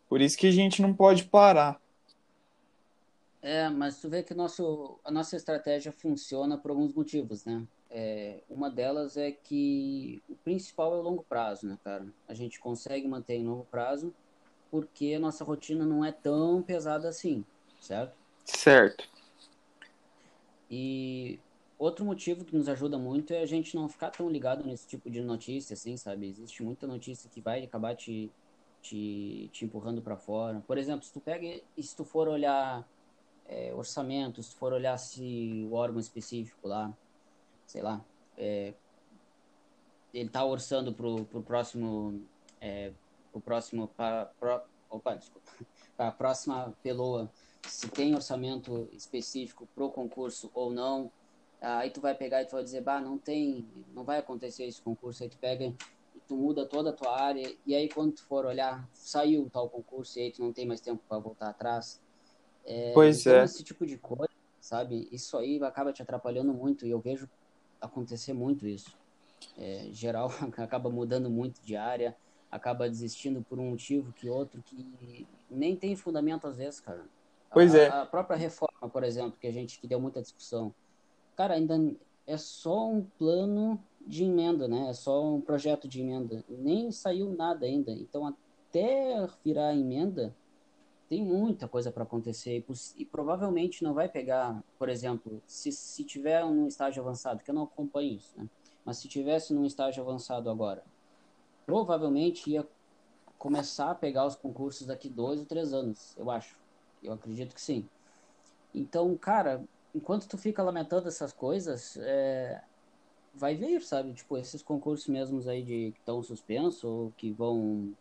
Por 0.07 0.21
isso 0.21 0.37
que 0.37 0.47
a 0.47 0.51
gente 0.51 0.81
não 0.81 0.93
pode 0.93 1.25
parar. 1.25 1.79
É, 3.41 3.69
mas 3.69 3.99
tu 3.99 4.09
vê 4.09 4.23
que 4.23 4.33
nosso, 4.33 4.99
a 5.03 5.11
nossa 5.11 5.35
estratégia 5.35 5.91
funciona 5.91 6.57
por 6.57 6.71
alguns 6.71 6.93
motivos, 6.93 7.45
né? 7.45 7.65
É, 7.89 8.41
uma 8.49 8.69
delas 8.69 9.15
é 9.15 9.31
que 9.31 10.21
o 10.27 10.35
principal 10.35 10.93
é 10.93 10.97
o 10.97 11.01
longo 11.01 11.23
prazo, 11.23 11.65
né, 11.67 11.77
cara? 11.83 12.05
A 12.27 12.33
gente 12.33 12.59
consegue 12.59 13.07
manter 13.07 13.35
em 13.35 13.45
longo 13.45 13.65
prazo 13.65 14.13
porque 14.69 15.13
a 15.15 15.19
nossa 15.19 15.43
rotina 15.43 15.85
não 15.85 16.03
é 16.03 16.11
tão 16.11 16.61
pesada 16.61 17.07
assim, 17.07 17.45
certo? 17.79 18.13
Certo. 18.43 19.07
E 20.69 21.39
outro 21.79 22.03
motivo 22.03 22.43
que 22.43 22.55
nos 22.55 22.67
ajuda 22.67 22.97
muito 22.97 23.33
é 23.33 23.41
a 23.41 23.45
gente 23.45 23.75
não 23.75 23.87
ficar 23.87 24.09
tão 24.09 24.29
ligado 24.29 24.65
nesse 24.65 24.87
tipo 24.87 25.09
de 25.09 25.21
notícia, 25.21 25.73
assim, 25.73 25.95
sabe? 25.95 26.27
Existe 26.27 26.63
muita 26.63 26.85
notícia 26.85 27.29
que 27.29 27.39
vai 27.39 27.63
acabar 27.63 27.95
te, 27.95 28.29
te, 28.81 29.49
te 29.51 29.65
empurrando 29.65 30.01
para 30.01 30.15
fora. 30.15 30.63
Por 30.65 30.77
exemplo, 30.77 31.05
se 31.05 31.11
tu 31.11 31.19
pega 31.19 31.61
se 31.77 31.95
tu 31.95 32.03
for 32.03 32.27
olhar 32.27 32.87
é, 33.47 33.73
orçamento, 33.73 34.41
se 34.43 34.51
tu 34.51 34.57
for 34.57 34.73
olhar 34.73 34.97
se 34.97 35.67
o 35.69 35.73
órgão 35.73 35.99
específico 35.99 36.67
lá, 36.67 36.93
sei 37.65 37.81
lá, 37.81 38.03
é, 38.37 38.73
ele 40.13 40.29
tá 40.29 40.43
orçando 40.43 40.93
pro, 40.93 41.25
pro 41.25 41.41
próximo, 41.41 42.21
é, 42.59 42.91
pro 43.31 43.41
próximo, 43.41 43.87
pra, 43.89 44.25
pro, 44.39 44.61
opa, 44.89 45.15
desculpa, 45.15 45.51
para 45.95 46.09
a 46.09 46.11
próxima 46.11 46.73
peloa, 46.83 47.31
se 47.67 47.89
tem 47.89 48.15
orçamento 48.15 48.87
específico 48.93 49.67
pro 49.75 49.89
concurso 49.89 50.49
ou 50.53 50.71
não, 50.71 51.11
aí 51.61 51.89
tu 51.89 51.99
vai 51.99 52.15
pegar 52.15 52.41
e 52.41 52.45
tu 52.45 52.51
vai 52.51 52.63
dizer, 52.63 52.81
bah, 52.81 53.01
não 53.01 53.17
tem, 53.17 53.67
não 53.93 54.03
vai 54.03 54.19
acontecer 54.19 54.65
esse 54.65 54.81
concurso, 54.81 55.23
aí 55.23 55.29
tu 55.29 55.37
pega 55.37 55.73
tu 56.27 56.35
muda 56.35 56.65
toda 56.65 56.89
a 56.89 56.93
tua 56.93 57.19
área, 57.19 57.55
e 57.65 57.75
aí 57.75 57.89
quando 57.89 58.13
tu 58.13 58.23
for 58.23 58.45
olhar, 58.45 58.87
saiu 58.93 59.49
tal 59.49 59.69
concurso 59.69 60.19
e 60.19 60.23
aí 60.23 60.31
tu 60.31 60.43
não 60.43 60.51
tem 60.51 60.65
mais 60.65 60.81
tempo 60.81 61.01
para 61.07 61.17
voltar 61.19 61.49
atrás. 61.49 62.01
É, 62.65 62.91
pois 62.93 63.21
então, 63.21 63.39
é. 63.39 63.43
esse 63.43 63.63
tipo 63.63 63.85
de 63.85 63.97
coisa, 63.97 64.33
sabe, 64.59 65.07
isso 65.11 65.37
aí 65.37 65.63
acaba 65.63 65.93
te 65.93 66.01
atrapalhando 66.01 66.53
muito, 66.53 66.85
e 66.85 66.89
eu 66.89 66.99
vejo 66.99 67.29
acontecer 67.79 68.33
muito 68.33 68.67
isso. 68.67 68.97
É, 69.57 69.87
geral 69.91 70.29
acaba 70.57 70.89
mudando 70.89 71.29
muito 71.29 71.61
de 71.61 71.75
área, 71.75 72.15
acaba 72.51 72.89
desistindo 72.89 73.41
por 73.41 73.59
um 73.59 73.69
motivo 73.69 74.11
que 74.13 74.29
outro 74.29 74.61
que 74.63 75.27
nem 75.49 75.75
tem 75.75 75.95
fundamento 75.95 76.47
às 76.47 76.57
vezes, 76.57 76.79
cara. 76.79 77.05
Pois 77.51 77.73
a, 77.73 77.77
é. 77.77 77.87
A 77.87 78.05
própria 78.05 78.37
reforma, 78.37 78.89
por 78.91 79.03
exemplo, 79.03 79.37
que 79.39 79.47
a 79.47 79.51
gente 79.51 79.79
que 79.79 79.87
deu 79.87 79.99
muita 79.99 80.21
discussão. 80.21 80.73
Cara, 81.35 81.53
ainda 81.53 81.75
é 82.25 82.37
só 82.37 82.89
um 82.89 83.03
plano 83.17 83.81
de 84.07 84.23
emenda, 84.23 84.67
né? 84.67 84.89
É 84.89 84.93
só 84.93 85.23
um 85.23 85.41
projeto 85.41 85.87
de 85.87 86.01
emenda. 86.01 86.43
Nem 86.49 86.91
saiu 86.91 87.33
nada 87.33 87.65
ainda. 87.65 87.91
Então, 87.91 88.25
até 88.25 89.27
virar 89.43 89.75
emenda, 89.75 90.33
tem 91.09 91.23
muita 91.23 91.67
coisa 91.67 91.91
para 91.91 92.03
acontecer 92.03 92.57
e, 92.57 93.01
e, 93.01 93.05
provavelmente 93.05 93.83
não 93.83 93.93
vai 93.93 94.09
pegar, 94.09 94.63
por 94.77 94.89
exemplo, 94.89 95.41
se, 95.45 95.71
se 95.71 96.03
tiver 96.03 96.43
num 96.45 96.67
estágio 96.67 97.01
avançado, 97.01 97.43
que 97.43 97.51
eu 97.51 97.55
não 97.55 97.63
acompanho 97.63 98.15
isso, 98.15 98.33
né? 98.37 98.47
Mas 98.83 98.97
se 98.97 99.07
tivesse 99.07 99.53
num 99.53 99.65
estágio 99.65 100.01
avançado 100.01 100.49
agora, 100.49 100.83
provavelmente 101.65 102.49
ia 102.49 102.65
começar 103.37 103.91
a 103.91 103.95
pegar 103.95 104.25
os 104.25 104.35
concursos 104.35 104.87
daqui 104.87 105.09
dois 105.09 105.39
ou 105.41 105.45
três 105.45 105.73
anos, 105.73 106.15
eu 106.17 106.31
acho. 106.31 106.57
Eu 107.03 107.13
acredito 107.13 107.53
que 107.53 107.61
sim. 107.61 107.87
Então, 108.73 109.15
cara, 109.17 109.63
enquanto 109.93 110.27
tu 110.27 110.37
fica 110.37 110.63
lamentando 110.63 111.07
essas 111.07 111.33
coisas, 111.33 111.97
é, 111.97 112.61
vai 113.37 113.55
vir, 113.55 113.81
sabe? 113.81 114.13
Tipo, 114.13 114.37
esses 114.37 114.61
concursos 114.61 115.07
mesmos 115.07 115.47
aí 115.47 115.61
de 115.61 115.91
que 115.91 115.99
estão 115.99 116.21
suspensos 116.23 116.83
ou 116.83 117.13
que 117.17 117.31
vão 117.31 117.93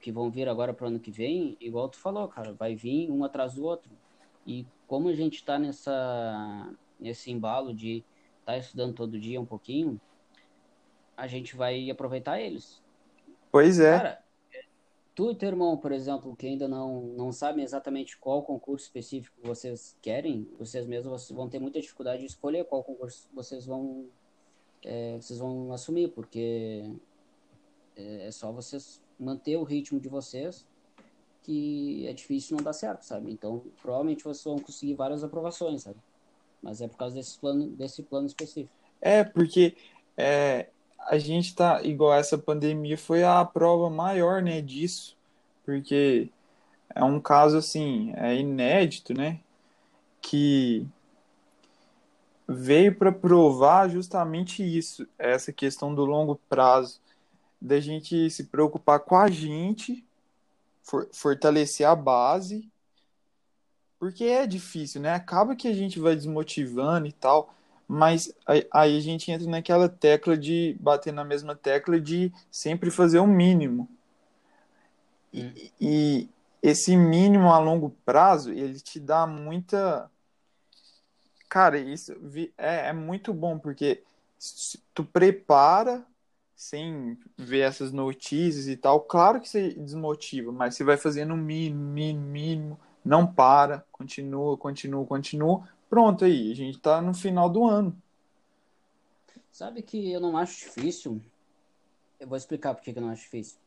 que 0.00 0.12
vão 0.12 0.30
vir 0.30 0.48
agora 0.48 0.72
para 0.72 0.84
o 0.84 0.88
ano 0.88 1.00
que 1.00 1.10
vem, 1.10 1.56
igual 1.60 1.88
tu 1.88 1.98
falou, 1.98 2.28
cara, 2.28 2.52
vai 2.52 2.76
vir 2.76 3.10
um 3.10 3.24
atrás 3.24 3.54
do 3.54 3.64
outro. 3.64 3.90
E 4.46 4.64
como 4.86 5.08
a 5.08 5.14
gente 5.14 5.36
está 5.36 5.58
nessa 5.58 6.72
nesse 6.98 7.30
embalo 7.30 7.74
de 7.74 8.04
estar 8.40 8.52
tá 8.52 8.58
estudando 8.58 8.94
todo 8.94 9.18
dia 9.18 9.40
um 9.40 9.46
pouquinho, 9.46 10.00
a 11.16 11.26
gente 11.26 11.56
vai 11.56 11.90
aproveitar 11.90 12.40
eles. 12.40 12.82
Pois 13.50 13.80
é. 13.80 13.98
Cara, 13.98 14.24
tu 15.14 15.30
e 15.30 15.34
teu 15.34 15.48
irmão, 15.48 15.76
por 15.76 15.92
exemplo, 15.92 16.34
que 16.34 16.46
ainda 16.46 16.68
não, 16.68 17.02
não 17.16 17.32
sabem 17.32 17.64
exatamente 17.64 18.16
qual 18.16 18.42
concurso 18.42 18.86
específico 18.86 19.36
vocês 19.42 19.96
querem, 20.00 20.48
vocês 20.58 20.86
mesmos 20.86 21.30
vão 21.30 21.48
ter 21.48 21.58
muita 21.58 21.80
dificuldade 21.80 22.20
de 22.20 22.26
escolher 22.26 22.64
qual 22.64 22.82
concurso 22.82 23.28
vocês 23.34 23.66
vão, 23.66 24.06
é, 24.84 25.16
vocês 25.16 25.38
vão 25.38 25.72
assumir, 25.72 26.08
porque 26.08 26.90
é, 27.96 28.26
é 28.26 28.30
só 28.30 28.50
vocês 28.52 29.00
manter 29.18 29.56
o 29.56 29.62
ritmo 29.62 30.00
de 30.00 30.08
vocês 30.08 30.66
que 31.42 32.06
é 32.06 32.12
difícil 32.12 32.56
não 32.56 32.64
dar 32.64 32.72
certo, 32.72 33.02
sabe? 33.02 33.30
Então, 33.30 33.62
provavelmente 33.80 34.24
vocês 34.24 34.44
vão 34.44 34.58
conseguir 34.58 34.94
várias 34.94 35.24
aprovações, 35.24 35.82
sabe? 35.82 35.96
Mas 36.62 36.80
é 36.80 36.88
por 36.88 36.98
causa 36.98 37.14
desse 37.14 37.38
plano, 37.38 37.66
desse 37.68 38.02
plano 38.02 38.26
específico. 38.26 38.74
É, 39.00 39.24
porque 39.24 39.74
é, 40.16 40.68
a 40.98 41.18
gente 41.18 41.54
tá 41.54 41.82
igual 41.82 42.12
essa 42.12 42.36
pandemia 42.36 42.98
foi 42.98 43.24
a 43.24 43.44
prova 43.44 43.88
maior, 43.88 44.42
né, 44.42 44.60
disso, 44.60 45.16
porque 45.64 46.28
é 46.94 47.02
um 47.02 47.20
caso 47.20 47.56
assim, 47.56 48.12
é 48.16 48.36
inédito, 48.36 49.14
né, 49.14 49.40
que 50.20 50.86
veio 52.52 52.94
para 52.94 53.12
provar 53.12 53.88
justamente 53.88 54.62
isso, 54.62 55.06
essa 55.16 55.52
questão 55.52 55.94
do 55.94 56.04
longo 56.04 56.34
prazo, 56.48 57.00
da 57.60 57.78
gente 57.78 58.28
se 58.28 58.44
preocupar 58.44 59.00
com 59.00 59.16
a 59.16 59.28
gente, 59.28 60.04
for, 60.82 61.08
fortalecer 61.12 61.86
a 61.86 61.94
base, 61.94 62.68
porque 64.00 64.24
é 64.24 64.46
difícil, 64.46 65.00
né? 65.00 65.14
Acaba 65.14 65.54
que 65.54 65.68
a 65.68 65.74
gente 65.74 66.00
vai 66.00 66.16
desmotivando 66.16 67.06
e 67.06 67.12
tal, 67.12 67.54
mas 67.86 68.32
aí 68.72 68.96
a 68.96 69.00
gente 69.00 69.30
entra 69.30 69.46
naquela 69.46 69.88
tecla 69.88 70.36
de 70.36 70.76
bater 70.80 71.12
na 71.12 71.24
mesma 71.24 71.54
tecla 71.54 72.00
de 72.00 72.32
sempre 72.50 72.90
fazer 72.90 73.18
o 73.20 73.26
mínimo. 73.26 73.88
E, 75.32 75.42
hum. 75.42 75.52
e 75.80 76.28
esse 76.62 76.96
mínimo 76.96 77.52
a 77.52 77.58
longo 77.58 77.90
prazo, 78.04 78.50
ele 78.50 78.80
te 78.80 78.98
dá 78.98 79.26
muita. 79.26 80.10
Cara, 81.50 81.78
isso 81.78 82.14
é, 82.56 82.88
é 82.88 82.92
muito 82.94 83.34
bom, 83.34 83.58
porque 83.58 84.02
tu 84.94 85.04
prepara 85.04 86.06
sem 86.56 87.18
ver 87.36 87.60
essas 87.60 87.92
notícias 87.92 88.68
e 88.68 88.76
tal. 88.76 89.00
Claro 89.00 89.40
que 89.40 89.48
você 89.48 89.74
desmotiva, 89.74 90.50
mas 90.50 90.76
você 90.76 90.84
vai 90.84 90.96
fazendo 90.96 91.34
o 91.34 91.36
mínimo, 91.36 91.82
mínimo, 91.82 92.26
mínimo, 92.26 92.80
não 93.04 93.26
para, 93.26 93.84
continua, 93.92 94.56
continua, 94.56 95.04
continua, 95.04 95.68
Pronto 95.90 96.24
aí, 96.24 96.52
a 96.52 96.54
gente 96.54 96.78
tá 96.78 97.02
no 97.02 97.12
final 97.12 97.50
do 97.50 97.64
ano. 97.64 98.00
Sabe 99.50 99.82
que 99.82 100.12
eu 100.12 100.20
não 100.20 100.36
acho 100.36 100.66
difícil. 100.66 101.20
Eu 102.20 102.28
vou 102.28 102.38
explicar 102.38 102.72
por 102.74 102.84
que 102.84 102.96
eu 102.96 103.02
não 103.02 103.10
acho 103.10 103.24
difícil. 103.24 103.58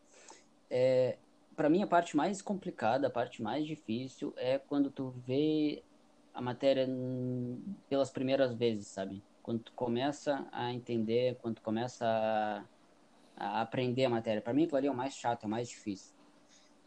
É, 0.69 1.17
para 1.53 1.69
mim, 1.69 1.83
a 1.83 1.87
parte 1.87 2.15
mais 2.15 2.41
complicada, 2.41 3.07
a 3.07 3.09
parte 3.09 3.43
mais 3.43 3.67
difícil 3.67 4.33
é 4.37 4.57
quando 4.57 4.89
tu 4.89 5.13
vê 5.27 5.83
a 6.33 6.41
matéria 6.41 6.87
pelas 7.87 8.09
primeiras 8.09 8.53
vezes, 8.53 8.87
sabe? 8.87 9.23
Quando 9.41 9.59
tu 9.59 9.73
começa 9.73 10.47
a 10.51 10.73
entender, 10.73 11.37
quando 11.41 11.55
tu 11.55 11.61
começa 11.61 12.05
a, 12.05 12.63
a 13.35 13.61
aprender 13.61 14.05
a 14.05 14.09
matéria. 14.09 14.41
Para 14.41 14.53
mim, 14.53 14.63
aquilo 14.63 14.77
ali 14.77 14.87
é 14.87 14.91
o 14.91 14.95
mais 14.95 15.13
chato, 15.13 15.43
é 15.43 15.47
o 15.47 15.49
mais 15.49 15.69
difícil. 15.69 16.13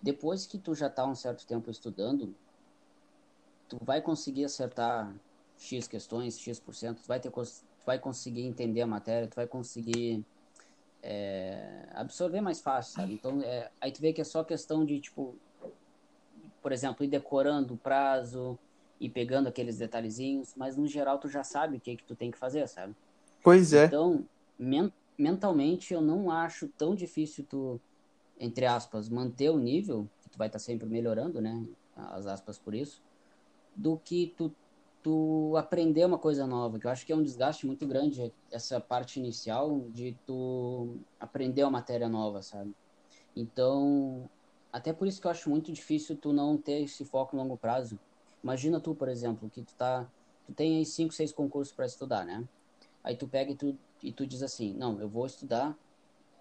Depois 0.03 0.47
que 0.47 0.59
tu 0.59 0.75
já 0.75 0.89
tá 0.89 1.07
um 1.07 1.15
certo 1.15 1.47
tempo 1.47 1.71
estudando, 1.71 2.35
tu 3.69 3.79
vai 3.83 4.01
conseguir 4.01 4.45
acertar 4.45 5.15
X 5.59 5.87
questões, 5.87 6.39
X%, 6.39 7.01
tu 7.03 7.07
vai, 7.07 7.21
ter, 7.21 7.31
tu 7.31 7.43
vai 7.85 7.99
conseguir 7.99 8.43
entender 8.43 8.83
a 8.83 8.87
matéria, 8.87 9.29
tu 9.29 9.37
vai 9.37 9.47
conseguir 9.47 10.25
é, 11.03 11.89
absorver 11.93 12.41
mais 12.41 12.61
fácil, 12.61 12.95
sabe? 12.95 13.15
Então, 13.15 13.41
é, 13.43 13.71
aí 13.81 13.93
tu 13.93 14.01
vê 14.01 14.13
que 14.13 14.21
é 14.21 14.25
só 14.25 14.43
questão 14.43 14.85
de, 14.85 15.01
tipo, 15.01 15.37
por 16.63 16.73
exemplo, 16.73 17.05
ir 17.05 17.09
decorando 17.09 17.75
o 17.75 17.77
prazo 17.77 18.59
e 19.01 19.09
pegando 19.09 19.49
aqueles 19.49 19.79
detalhezinhos, 19.79 20.55
mas 20.57 20.77
no 20.77 20.87
geral 20.87 21.19
tu 21.19 21.29
já 21.29 21.45
sabe 21.45 21.77
o 21.77 21.81
que 21.81 21.97
que 21.97 22.05
tu 22.05 22.15
tem 22.15 22.31
que 22.31 22.39
fazer, 22.39 22.67
sabe? 22.69 22.95
Pois 23.43 23.73
é. 23.73 23.85
Então, 23.85 24.25
men 24.59 24.93
mentalmente 25.19 25.95
eu 25.95 26.03
não 26.03 26.31
acho 26.31 26.69
tão 26.69 26.95
difícil 26.95 27.47
tu, 27.49 27.81
entre 28.39 28.67
aspas, 28.67 29.09
manter 29.09 29.49
o 29.51 29.59
nível, 29.59 30.07
que 30.23 30.29
tu 30.29 30.37
vai 30.37 30.49
estar 30.49 30.59
tá 30.59 30.65
sempre 30.65 30.87
melhorando, 30.87 31.41
né? 31.41 31.65
As 31.97 32.27
aspas 32.27 32.59
por 32.59 32.75
isso, 32.75 33.03
do 33.75 33.97
que 33.97 34.35
tu 34.37 34.53
tu 35.07 35.57
aprender 35.57 36.05
uma 36.05 36.19
coisa 36.19 36.49
nova, 36.49 36.81
que 36.81 36.87
eu 36.89 36.91
acho 36.91 37.07
que 37.07 37.13
é 37.13 37.17
um 37.17 37.23
desgaste 37.23 37.65
muito 37.65 37.87
grande 37.87 38.33
essa 38.51 38.81
parte 38.81 39.21
inicial 39.21 39.87
de 39.91 40.17
tu 40.27 40.97
aprender 41.21 41.63
uma 41.63 41.71
matéria 41.71 42.09
nova, 42.09 42.43
sabe? 42.43 42.75
Então, 43.37 44.29
até 44.73 44.93
por 44.93 45.07
isso 45.07 45.21
que 45.21 45.29
eu 45.29 45.31
acho 45.31 45.49
muito 45.49 45.71
difícil 45.73 46.17
tu 46.17 46.33
não 46.33 46.57
ter 46.57 46.83
esse 46.83 47.05
foco 47.05 47.37
no 47.37 47.43
longo 47.43 47.57
prazo. 47.57 47.97
Imagina 48.47 48.81
tu, 48.81 48.95
por 48.95 49.09
exemplo, 49.09 49.51
que 49.51 49.61
tu 49.65 49.75
tá, 49.75 50.09
tu 50.47 50.55
tem 50.55 50.77
aí 50.77 50.87
cinco, 50.87 51.13
seis 51.13 51.33
concursos 51.33 51.75
para 51.75 51.85
estudar, 51.85 52.25
né? 52.25 52.49
Aí 53.03 53.17
tu 53.17 53.27
pega 53.29 53.51
e 53.51 53.57
tu, 53.57 53.77
e 54.01 54.13
tu 54.13 54.25
diz 54.25 54.41
assim, 54.41 54.73
não, 54.75 55.01
eu 55.01 55.09
vou 55.09 55.27
estudar 55.27 55.77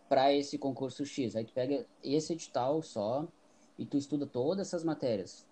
para 0.07 0.31
esse 0.31 0.59
concurso 0.59 1.03
X. 1.03 1.35
Aí 1.35 1.43
tu 1.45 1.51
pega 1.51 1.83
esse 2.03 2.33
edital 2.33 2.83
só 2.83 3.27
e 3.79 3.87
tu 3.87 3.97
estuda 3.97 4.27
todas 4.27 4.67
essas 4.67 4.83
matérias. 4.83 5.47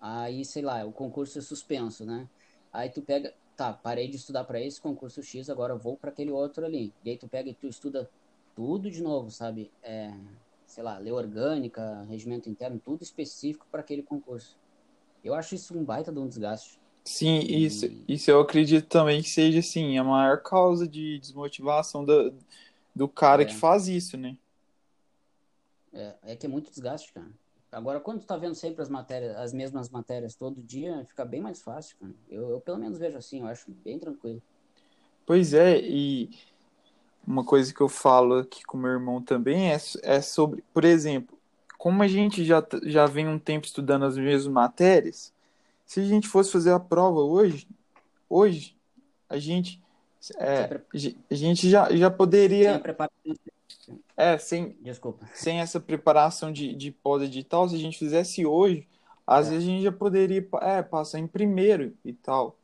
Aí, 0.00 0.44
sei 0.44 0.62
lá, 0.62 0.84
o 0.86 0.92
concurso 0.92 1.40
é 1.40 1.42
suspenso, 1.42 2.06
né? 2.06 2.28
Aí 2.72 2.88
tu 2.88 3.02
pega, 3.02 3.34
tá, 3.56 3.72
parei 3.72 4.08
de 4.08 4.16
estudar 4.16 4.44
para 4.44 4.60
esse 4.60 4.80
concurso 4.80 5.20
X, 5.24 5.50
agora 5.50 5.74
vou 5.76 5.96
para 5.96 6.10
aquele 6.10 6.30
outro 6.30 6.64
ali. 6.64 6.94
E 7.02 7.10
aí 7.10 7.18
tu 7.18 7.28
pega 7.28 7.50
e 7.50 7.54
tu 7.54 7.66
estuda 7.66 8.08
tudo 8.54 8.88
de 8.92 9.02
novo, 9.02 9.28
sabe? 9.32 9.72
É, 9.82 10.12
sei 10.66 10.84
lá, 10.84 10.98
lei 10.98 11.12
orgânica, 11.12 12.02
regimento 12.04 12.48
interno, 12.48 12.78
tudo 12.78 13.02
específico 13.02 13.66
para 13.72 13.80
aquele 13.80 14.04
concurso. 14.04 14.56
Eu 15.26 15.34
acho 15.34 15.54
isso 15.54 15.76
um 15.76 15.84
baita 15.84 16.12
de 16.12 16.18
um 16.18 16.28
desgaste. 16.28 16.78
Sim, 17.04 17.40
e... 17.40 17.64
isso, 17.64 17.86
isso 18.08 18.30
eu 18.30 18.40
acredito 18.40 18.86
também 18.88 19.22
que 19.22 19.28
seja, 19.28 19.60
assim, 19.60 19.96
a 19.98 20.04
maior 20.04 20.42
causa 20.42 20.86
de 20.88 21.18
desmotivação 21.18 22.04
do, 22.04 22.34
do 22.94 23.08
cara 23.08 23.42
é. 23.42 23.44
que 23.44 23.54
faz 23.54 23.88
isso, 23.88 24.16
né? 24.16 24.36
É, 25.92 26.14
é 26.22 26.36
que 26.36 26.46
é 26.46 26.48
muito 26.48 26.70
desgaste, 26.70 27.12
cara. 27.12 27.30
Agora, 27.72 28.00
quando 28.00 28.20
tu 28.20 28.26
tá 28.26 28.36
vendo 28.36 28.54
sempre 28.54 28.82
as 28.82 28.88
matérias, 28.88 29.36
as 29.36 29.52
mesmas 29.52 29.90
matérias 29.90 30.34
todo 30.34 30.62
dia, 30.62 31.04
fica 31.06 31.24
bem 31.24 31.40
mais 31.40 31.60
fácil, 31.60 31.96
cara. 31.98 32.14
Eu, 32.28 32.50
eu 32.50 32.60
pelo 32.60 32.78
menos 32.78 32.98
vejo 32.98 33.18
assim, 33.18 33.40
eu 33.40 33.46
acho 33.46 33.70
bem 33.70 33.98
tranquilo. 33.98 34.42
Pois 35.26 35.52
é, 35.52 35.78
e 35.80 36.30
uma 37.26 37.44
coisa 37.44 37.74
que 37.74 37.80
eu 37.80 37.88
falo 37.88 38.38
aqui 38.38 38.64
com 38.64 38.78
meu 38.78 38.92
irmão 38.92 39.20
também 39.20 39.72
é, 39.72 39.76
é 40.02 40.20
sobre, 40.20 40.62
por 40.72 40.84
exemplo, 40.84 41.35
como 41.78 42.02
a 42.02 42.08
gente 42.08 42.44
já, 42.44 42.64
já 42.84 43.06
vem 43.06 43.28
um 43.28 43.38
tempo 43.38 43.66
estudando 43.66 44.04
as 44.04 44.16
mesmas 44.16 44.52
matérias, 44.52 45.32
se 45.84 46.00
a 46.00 46.04
gente 46.04 46.26
fosse 46.26 46.50
fazer 46.50 46.72
a 46.72 46.80
prova 46.80 47.20
hoje, 47.20 47.66
hoje, 48.28 48.76
a 49.28 49.38
gente, 49.38 49.80
é, 50.38 50.80
a 51.30 51.34
gente 51.34 51.70
já, 51.70 51.94
já 51.94 52.10
poderia. 52.10 52.82
É, 54.16 54.38
sem, 54.38 54.76
Desculpa. 54.80 55.28
sem 55.34 55.60
essa 55.60 55.78
preparação 55.78 56.50
de, 56.50 56.74
de 56.74 56.90
pós-edital, 56.90 57.68
se 57.68 57.76
a 57.76 57.78
gente 57.78 57.98
fizesse 57.98 58.46
hoje, 58.46 58.86
às 59.26 59.48
é. 59.48 59.50
vezes 59.50 59.68
a 59.68 59.70
gente 59.70 59.82
já 59.82 59.92
poderia 59.92 60.46
é, 60.62 60.82
passar 60.82 61.18
em 61.18 61.26
primeiro 61.26 61.94
e 62.04 62.12
tal. 62.12 62.56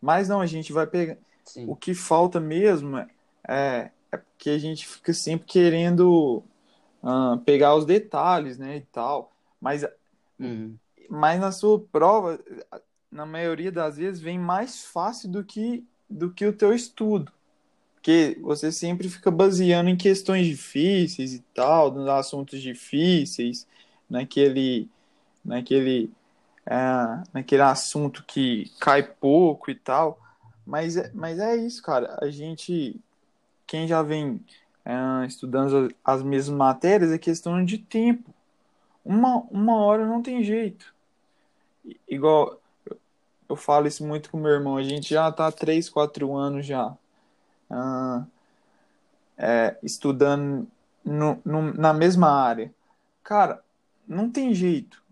Mas 0.00 0.28
não, 0.28 0.40
a 0.40 0.46
gente 0.46 0.72
vai 0.72 0.86
pegar. 0.86 1.16
Sim. 1.44 1.66
O 1.68 1.74
que 1.74 1.94
falta 1.94 2.38
mesmo 2.38 2.98
é, 2.98 3.90
é 4.12 4.16
porque 4.16 4.50
a 4.50 4.58
gente 4.58 4.86
fica 4.86 5.12
sempre 5.12 5.46
querendo 5.46 6.42
uh, 7.04 7.38
pegar 7.40 7.74
os 7.74 7.84
detalhes, 7.84 8.58
né, 8.58 8.78
e 8.78 8.80
tal. 8.80 9.30
Mas, 9.60 9.86
uhum. 10.40 10.74
mas 11.08 11.38
na 11.38 11.52
sua 11.52 11.78
prova, 11.78 12.40
na 13.12 13.26
maioria 13.26 13.70
das 13.70 13.98
vezes, 13.98 14.20
vem 14.20 14.38
mais 14.38 14.84
fácil 14.84 15.30
do 15.30 15.44
que, 15.44 15.84
do 16.08 16.30
que 16.30 16.46
o 16.46 16.52
teu 16.52 16.74
estudo. 16.74 17.30
Porque 17.94 18.38
você 18.42 18.72
sempre 18.72 19.08
fica 19.08 19.30
baseando 19.30 19.88
em 19.88 19.96
questões 19.96 20.46
difíceis 20.46 21.32
e 21.32 21.40
tal, 21.54 21.90
nos 21.90 22.08
assuntos 22.08 22.60
difíceis, 22.60 23.66
naquele, 24.08 24.88
naquele, 25.44 26.10
é, 26.66 26.76
naquele 27.32 27.62
assunto 27.62 28.22
que 28.26 28.70
cai 28.78 29.02
pouco 29.02 29.70
e 29.70 29.74
tal. 29.74 30.20
Mas, 30.66 30.96
é, 30.96 31.10
mas 31.14 31.38
é 31.38 31.56
isso, 31.56 31.82
cara. 31.82 32.18
A 32.20 32.28
gente, 32.30 33.00
quem 33.66 33.86
já 33.88 34.02
vem 34.02 34.40
estudando 35.26 35.94
as 36.04 36.22
mesmas 36.22 36.56
matérias, 36.56 37.10
é 37.10 37.18
questão 37.18 37.64
de 37.64 37.78
tempo. 37.78 38.32
Uma, 39.04 39.38
uma 39.50 39.76
hora 39.76 40.06
não 40.06 40.22
tem 40.22 40.42
jeito. 40.42 40.94
Igual 42.08 42.60
eu 43.48 43.56
falo 43.56 43.86
isso 43.86 44.06
muito 44.06 44.30
com 44.30 44.38
meu 44.38 44.52
irmão, 44.52 44.76
a 44.76 44.82
gente 44.82 45.10
já 45.10 45.30
tá 45.30 45.46
há 45.46 45.52
3, 45.52 45.88
4 45.90 46.34
anos 46.34 46.66
já 46.66 46.96
ah, 47.70 48.24
é, 49.36 49.76
estudando 49.82 50.66
no, 51.04 51.40
no, 51.44 51.74
na 51.74 51.92
mesma 51.92 52.30
área. 52.30 52.72
Cara, 53.22 53.62
não 54.06 54.30
tem 54.30 54.54
jeito. 54.54 55.02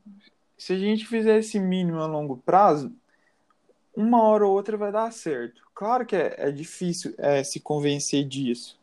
Se 0.56 0.72
a 0.72 0.78
gente 0.78 1.06
fizer 1.06 1.38
esse 1.38 1.58
mínimo 1.58 1.98
a 1.98 2.06
longo 2.06 2.36
prazo, 2.36 2.92
uma 3.94 4.22
hora 4.22 4.46
ou 4.46 4.52
outra 4.52 4.76
vai 4.76 4.92
dar 4.92 5.12
certo. 5.12 5.62
Claro 5.74 6.06
que 6.06 6.16
é, 6.16 6.34
é 6.38 6.50
difícil 6.50 7.14
é, 7.18 7.42
se 7.42 7.60
convencer 7.60 8.24
disso. 8.24 8.78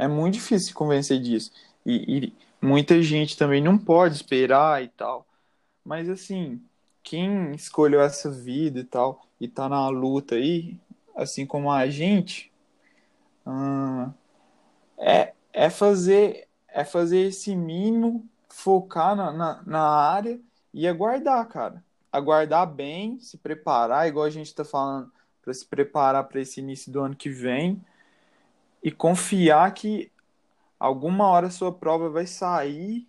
É 0.00 0.08
muito 0.08 0.34
difícil 0.34 0.68
se 0.68 0.74
convencer 0.74 1.20
disso. 1.20 1.52
E, 1.84 2.26
e, 2.26 2.32
muita 2.60 3.02
gente 3.02 3.36
também 3.36 3.62
não 3.62 3.78
pode 3.78 4.14
esperar 4.16 4.82
e 4.82 4.88
tal. 4.88 5.26
Mas 5.84 6.08
assim, 6.08 6.62
quem 7.02 7.52
escolheu 7.52 8.00
essa 8.00 8.30
vida 8.30 8.80
e 8.80 8.84
tal, 8.84 9.26
e 9.40 9.48
tá 9.48 9.68
na 9.68 9.88
luta 9.88 10.36
aí, 10.36 10.78
assim 11.16 11.46
como 11.46 11.70
a 11.70 11.88
gente, 11.88 12.50
Hum, 13.46 14.12
é, 14.98 15.32
é 15.52 15.70
fazer 15.70 16.48
é 16.68 16.84
fazer 16.84 17.18
esse 17.28 17.56
mínimo, 17.56 18.28
focar 18.48 19.16
na, 19.16 19.32
na, 19.32 19.62
na, 19.66 19.82
área 19.82 20.40
e 20.72 20.86
aguardar, 20.86 21.48
cara. 21.48 21.84
Aguardar 22.12 22.66
bem, 22.66 23.18
se 23.18 23.36
preparar, 23.38 24.06
igual 24.08 24.24
a 24.26 24.30
gente 24.30 24.46
está 24.46 24.64
falando, 24.64 25.10
para 25.42 25.52
se 25.52 25.66
preparar 25.66 26.24
para 26.24 26.40
esse 26.40 26.60
início 26.60 26.92
do 26.92 27.00
ano 27.00 27.16
que 27.16 27.28
vem 27.28 27.84
e 28.82 28.90
confiar 28.90 29.72
que 29.74 30.10
alguma 30.78 31.26
hora 31.26 31.48
a 31.48 31.50
sua 31.50 31.72
prova 31.72 32.08
vai 32.08 32.26
sair 32.26 33.06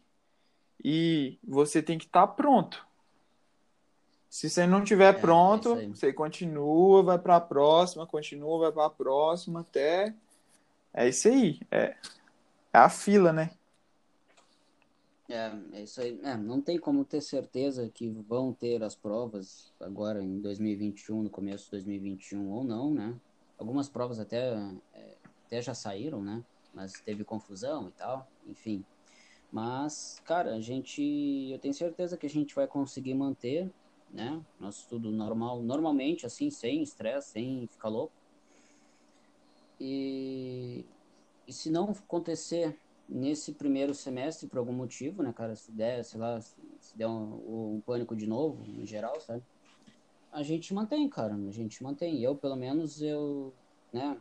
e 0.83 1.37
você 1.43 1.81
tem 1.81 1.97
que 1.97 2.05
estar 2.05 2.27
tá 2.27 2.33
pronto. 2.33 2.85
Se 4.29 4.49
você 4.49 4.65
não 4.65 4.83
tiver 4.83 5.13
é, 5.13 5.17
pronto, 5.17 5.75
é 5.75 5.87
você 5.87 6.13
continua, 6.13 7.03
vai 7.03 7.19
para 7.19 7.35
a 7.35 7.41
próxima, 7.41 8.07
continua, 8.07 8.59
vai 8.59 8.71
para 8.71 8.85
a 8.85 8.89
próxima, 8.89 9.59
até. 9.59 10.15
É 10.93 11.07
isso 11.07 11.27
aí. 11.27 11.59
É, 11.69 11.95
é 12.73 12.77
a 12.77 12.89
fila, 12.89 13.33
né? 13.33 13.51
É, 15.29 15.51
é 15.73 15.83
isso 15.83 16.01
aí. 16.01 16.19
É, 16.23 16.35
não 16.35 16.61
tem 16.61 16.77
como 16.77 17.05
ter 17.05 17.21
certeza 17.21 17.89
que 17.89 18.09
vão 18.09 18.53
ter 18.53 18.83
as 18.83 18.95
provas 18.95 19.71
agora 19.79 20.23
em 20.23 20.39
2021, 20.39 21.23
no 21.23 21.29
começo 21.29 21.65
de 21.65 21.71
2021 21.71 22.49
ou 22.49 22.63
não, 22.63 22.93
né? 22.93 23.13
Algumas 23.57 23.87
provas 23.87 24.19
até, 24.19 24.53
é, 24.93 25.15
até 25.51 25.61
já 25.61 25.73
saíram, 25.73 26.23
né? 26.23 26.43
Mas 26.73 26.93
teve 27.03 27.25
confusão 27.25 27.89
e 27.89 27.91
tal, 27.91 28.27
enfim. 28.47 28.85
Mas, 29.51 30.21
cara, 30.23 30.55
a 30.55 30.61
gente. 30.61 31.01
Eu 31.51 31.59
tenho 31.59 31.73
certeza 31.73 32.15
que 32.17 32.25
a 32.25 32.29
gente 32.29 32.55
vai 32.55 32.65
conseguir 32.65 33.13
manter 33.13 33.69
né? 34.13 34.41
Nosso 34.59 34.81
estudo 34.81 35.11
normal, 35.11 35.61
normalmente, 35.61 36.25
assim, 36.25 36.49
sem 36.49 36.83
estresse, 36.83 37.31
sem 37.31 37.67
ficar 37.67 37.89
louco. 37.89 38.13
E, 39.79 40.85
e 41.47 41.53
se 41.53 41.71
não 41.71 41.89
acontecer 41.89 42.77
nesse 43.07 43.53
primeiro 43.53 43.93
semestre, 43.93 44.47
por 44.47 44.59
algum 44.59 44.73
motivo, 44.73 45.23
né, 45.23 45.33
cara, 45.33 45.55
se 45.55 45.71
der, 45.71 46.03
sei 46.03 46.19
lá, 46.19 46.39
se 46.41 46.97
der 46.97 47.07
um, 47.07 47.75
um 47.75 47.81
pânico 47.81 48.15
de 48.15 48.27
novo, 48.27 48.63
em 48.65 48.85
geral, 48.85 49.19
sabe? 49.21 49.43
A 50.31 50.43
gente 50.43 50.73
mantém, 50.73 51.09
cara, 51.09 51.35
a 51.35 51.51
gente 51.51 51.83
mantém. 51.83 52.21
Eu, 52.21 52.35
pelo 52.35 52.55
menos, 52.55 53.01
eu, 53.01 53.53
né, 53.91 54.17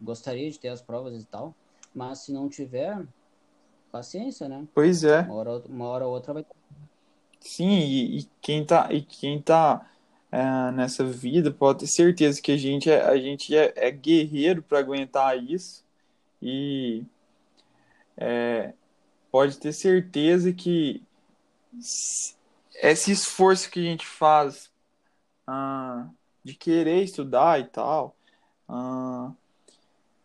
gostaria 0.00 0.50
de 0.50 0.58
ter 0.58 0.68
as 0.68 0.82
provas 0.82 1.22
e 1.22 1.26
tal, 1.26 1.54
mas 1.94 2.20
se 2.20 2.32
não 2.32 2.48
tiver, 2.48 3.04
paciência, 3.90 4.48
né? 4.48 4.66
Pois 4.74 5.04
é. 5.04 5.20
Uma 5.20 5.34
hora, 5.34 5.62
uma 5.68 5.86
hora 5.86 6.06
ou 6.06 6.12
outra 6.12 6.34
vai 6.34 6.44
Sim, 7.40 7.78
e, 7.78 8.18
e 8.18 8.28
quem 8.40 8.64
tá, 8.64 8.88
e 8.90 9.02
quem 9.02 9.40
tá 9.40 9.88
é, 10.32 10.72
nessa 10.72 11.04
vida 11.04 11.50
pode 11.52 11.80
ter 11.80 11.86
certeza 11.86 12.40
que 12.40 12.50
a 12.50 12.56
gente 12.56 12.90
é, 12.90 13.02
a 13.02 13.16
gente 13.16 13.54
é, 13.54 13.72
é 13.76 13.90
guerreiro 13.90 14.62
para 14.62 14.78
aguentar 14.78 15.38
isso 15.38 15.84
e 16.42 17.04
é, 18.16 18.72
pode 19.30 19.58
ter 19.58 19.72
certeza 19.72 20.52
que 20.52 21.02
esse 22.82 23.12
esforço 23.12 23.70
que 23.70 23.80
a 23.80 23.82
gente 23.82 24.06
faz 24.06 24.70
ah, 25.46 26.08
de 26.42 26.54
querer 26.54 27.02
estudar 27.02 27.60
e 27.60 27.64
tal, 27.64 28.16
ah, 28.68 29.32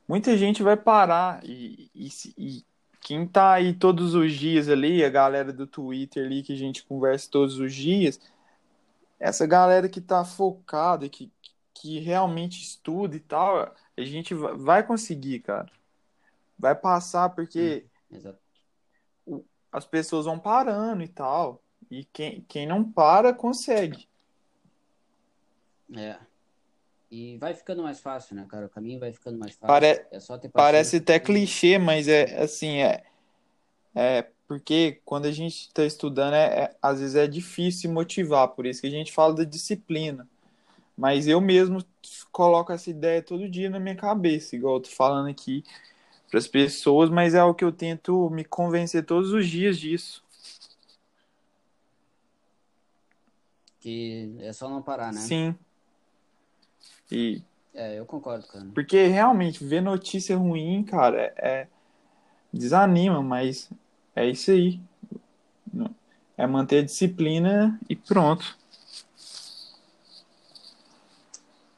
muita 0.09 0.35
gente 0.35 0.63
vai 0.63 0.75
parar 0.75 1.39
e, 1.45 1.91
e, 1.93 2.09
e 2.35 2.65
quem 2.99 3.27
tá 3.27 3.53
aí 3.53 3.75
todos 3.75 4.15
os 4.15 4.33
dias 4.33 4.67
ali, 4.67 5.03
a 5.05 5.09
galera 5.09 5.53
do 5.53 5.67
Twitter 5.67 6.25
ali 6.25 6.41
que 6.41 6.51
a 6.51 6.57
gente 6.57 6.83
conversa 6.83 7.29
todos 7.29 7.59
os 7.59 7.71
dias, 7.75 8.19
essa 9.19 9.45
galera 9.45 9.87
que 9.87 10.01
tá 10.01 10.25
focada, 10.25 11.07
que, 11.07 11.31
que 11.75 11.99
realmente 11.99 12.59
estuda 12.59 13.15
e 13.15 13.19
tal, 13.19 13.71
a 13.95 14.01
gente 14.01 14.33
vai 14.33 14.81
conseguir, 14.81 15.41
cara. 15.41 15.71
Vai 16.57 16.73
passar 16.73 17.29
porque 17.29 17.85
hum, 19.27 19.43
as 19.71 19.85
pessoas 19.85 20.25
vão 20.25 20.39
parando 20.39 21.03
e 21.03 21.07
tal. 21.07 21.61
E 21.89 22.03
quem, 22.05 22.41
quem 22.47 22.65
não 22.67 22.83
para, 22.83 23.31
consegue. 23.31 24.07
É, 25.95 26.17
E 27.11 27.37
vai 27.37 27.55
ficando 27.55 27.81
mais 27.81 27.99
fácil, 27.99 28.35
né, 28.35 28.45
cara? 28.47 28.67
O 28.67 28.69
caminho 28.69 28.99
vai 28.99 29.11
ficando 29.11 29.37
mais 29.37 29.53
fácil. 29.53 29.67
Pare... 29.67 30.05
É 30.11 30.19
só 30.19 30.37
ter 30.37 30.49
Parece 30.49 30.97
até 30.97 31.19
clichê, 31.19 31.77
mas 31.79 32.07
é 32.07 32.41
assim, 32.41 32.77
é, 32.81 33.03
é 33.95 34.27
porque 34.47 35.01
quando 35.03 35.25
a 35.25 35.31
gente 35.31 35.67
está 35.67 35.83
estudando, 35.83 36.33
é, 36.35 36.63
é- 36.63 36.75
às 36.81 36.99
vezes 36.99 37.15
é 37.15 37.27
difícil 37.27 37.91
motivar, 37.91 38.47
por 38.49 38.65
isso 38.65 38.81
que 38.81 38.87
a 38.87 38.91
gente 38.91 39.11
fala 39.11 39.33
da 39.33 39.43
disciplina. 39.43 40.27
Mas 40.95 41.27
eu 41.27 41.39
mesmo 41.39 41.83
coloco 42.31 42.71
essa 42.71 42.89
ideia 42.89 43.21
todo 43.21 43.49
dia 43.49 43.69
na 43.69 43.79
minha 43.79 43.95
cabeça, 43.95 44.55
igual 44.55 44.75
eu 44.75 44.81
tô 44.81 44.89
falando 44.89 45.29
aqui 45.29 45.63
para 46.29 46.37
as 46.37 46.47
pessoas, 46.47 47.09
mas 47.09 47.33
é 47.33 47.43
o 47.43 47.55
que 47.55 47.63
eu 47.63 47.71
tento 47.71 48.29
me 48.29 48.43
convencer 48.43 49.05
todos 49.05 49.31
os 49.31 49.47
dias 49.47 49.79
disso. 49.79 50.23
Que 53.79 54.35
é 54.39 54.51
só 54.51 54.69
não 54.69 54.81
parar, 54.81 55.13
né? 55.13 55.21
Sim. 55.21 55.55
E 57.11 57.41
É, 57.73 57.97
eu 57.99 58.05
concordo, 58.05 58.45
cara. 58.47 58.65
porque 58.73 59.07
realmente 59.07 59.63
ver 59.63 59.81
notícia 59.81 60.35
ruim, 60.37 60.83
cara, 60.83 61.33
é 61.37 61.67
desanima, 62.53 63.21
mas 63.21 63.69
é 64.15 64.27
isso 64.27 64.51
aí. 64.51 64.79
É 66.37 66.47
manter 66.47 66.79
a 66.79 66.85
disciplina 66.85 67.79
e 67.89 67.95
pronto. 67.95 68.57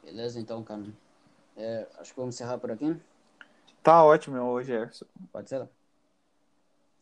Beleza, 0.04 0.38
então, 0.38 0.62
cara. 0.62 0.82
É, 1.56 1.86
acho 1.98 2.12
que 2.12 2.20
vamos 2.20 2.34
encerrar 2.34 2.58
por 2.58 2.70
aqui. 2.70 2.96
Tá 3.82 4.04
ótimo, 4.04 4.38
ô 4.40 4.62
Gerson. 4.62 5.06
Pode 5.32 5.48
ser? 5.48 5.68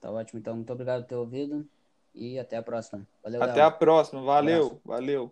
Tá 0.01 0.11
ótimo, 0.11 0.41
então. 0.41 0.55
Muito 0.57 0.73
obrigado 0.73 1.03
por 1.03 1.09
ter 1.09 1.15
ouvido. 1.17 1.67
E 2.15 2.39
até 2.39 2.57
a 2.57 2.63
próxima. 2.63 3.07
Valeu, 3.23 3.43
Até 3.43 3.61
Léo. 3.61 3.67
a 3.67 3.71
próxima. 3.71 4.23
Valeu, 4.23 4.81
valeu. 4.85 5.29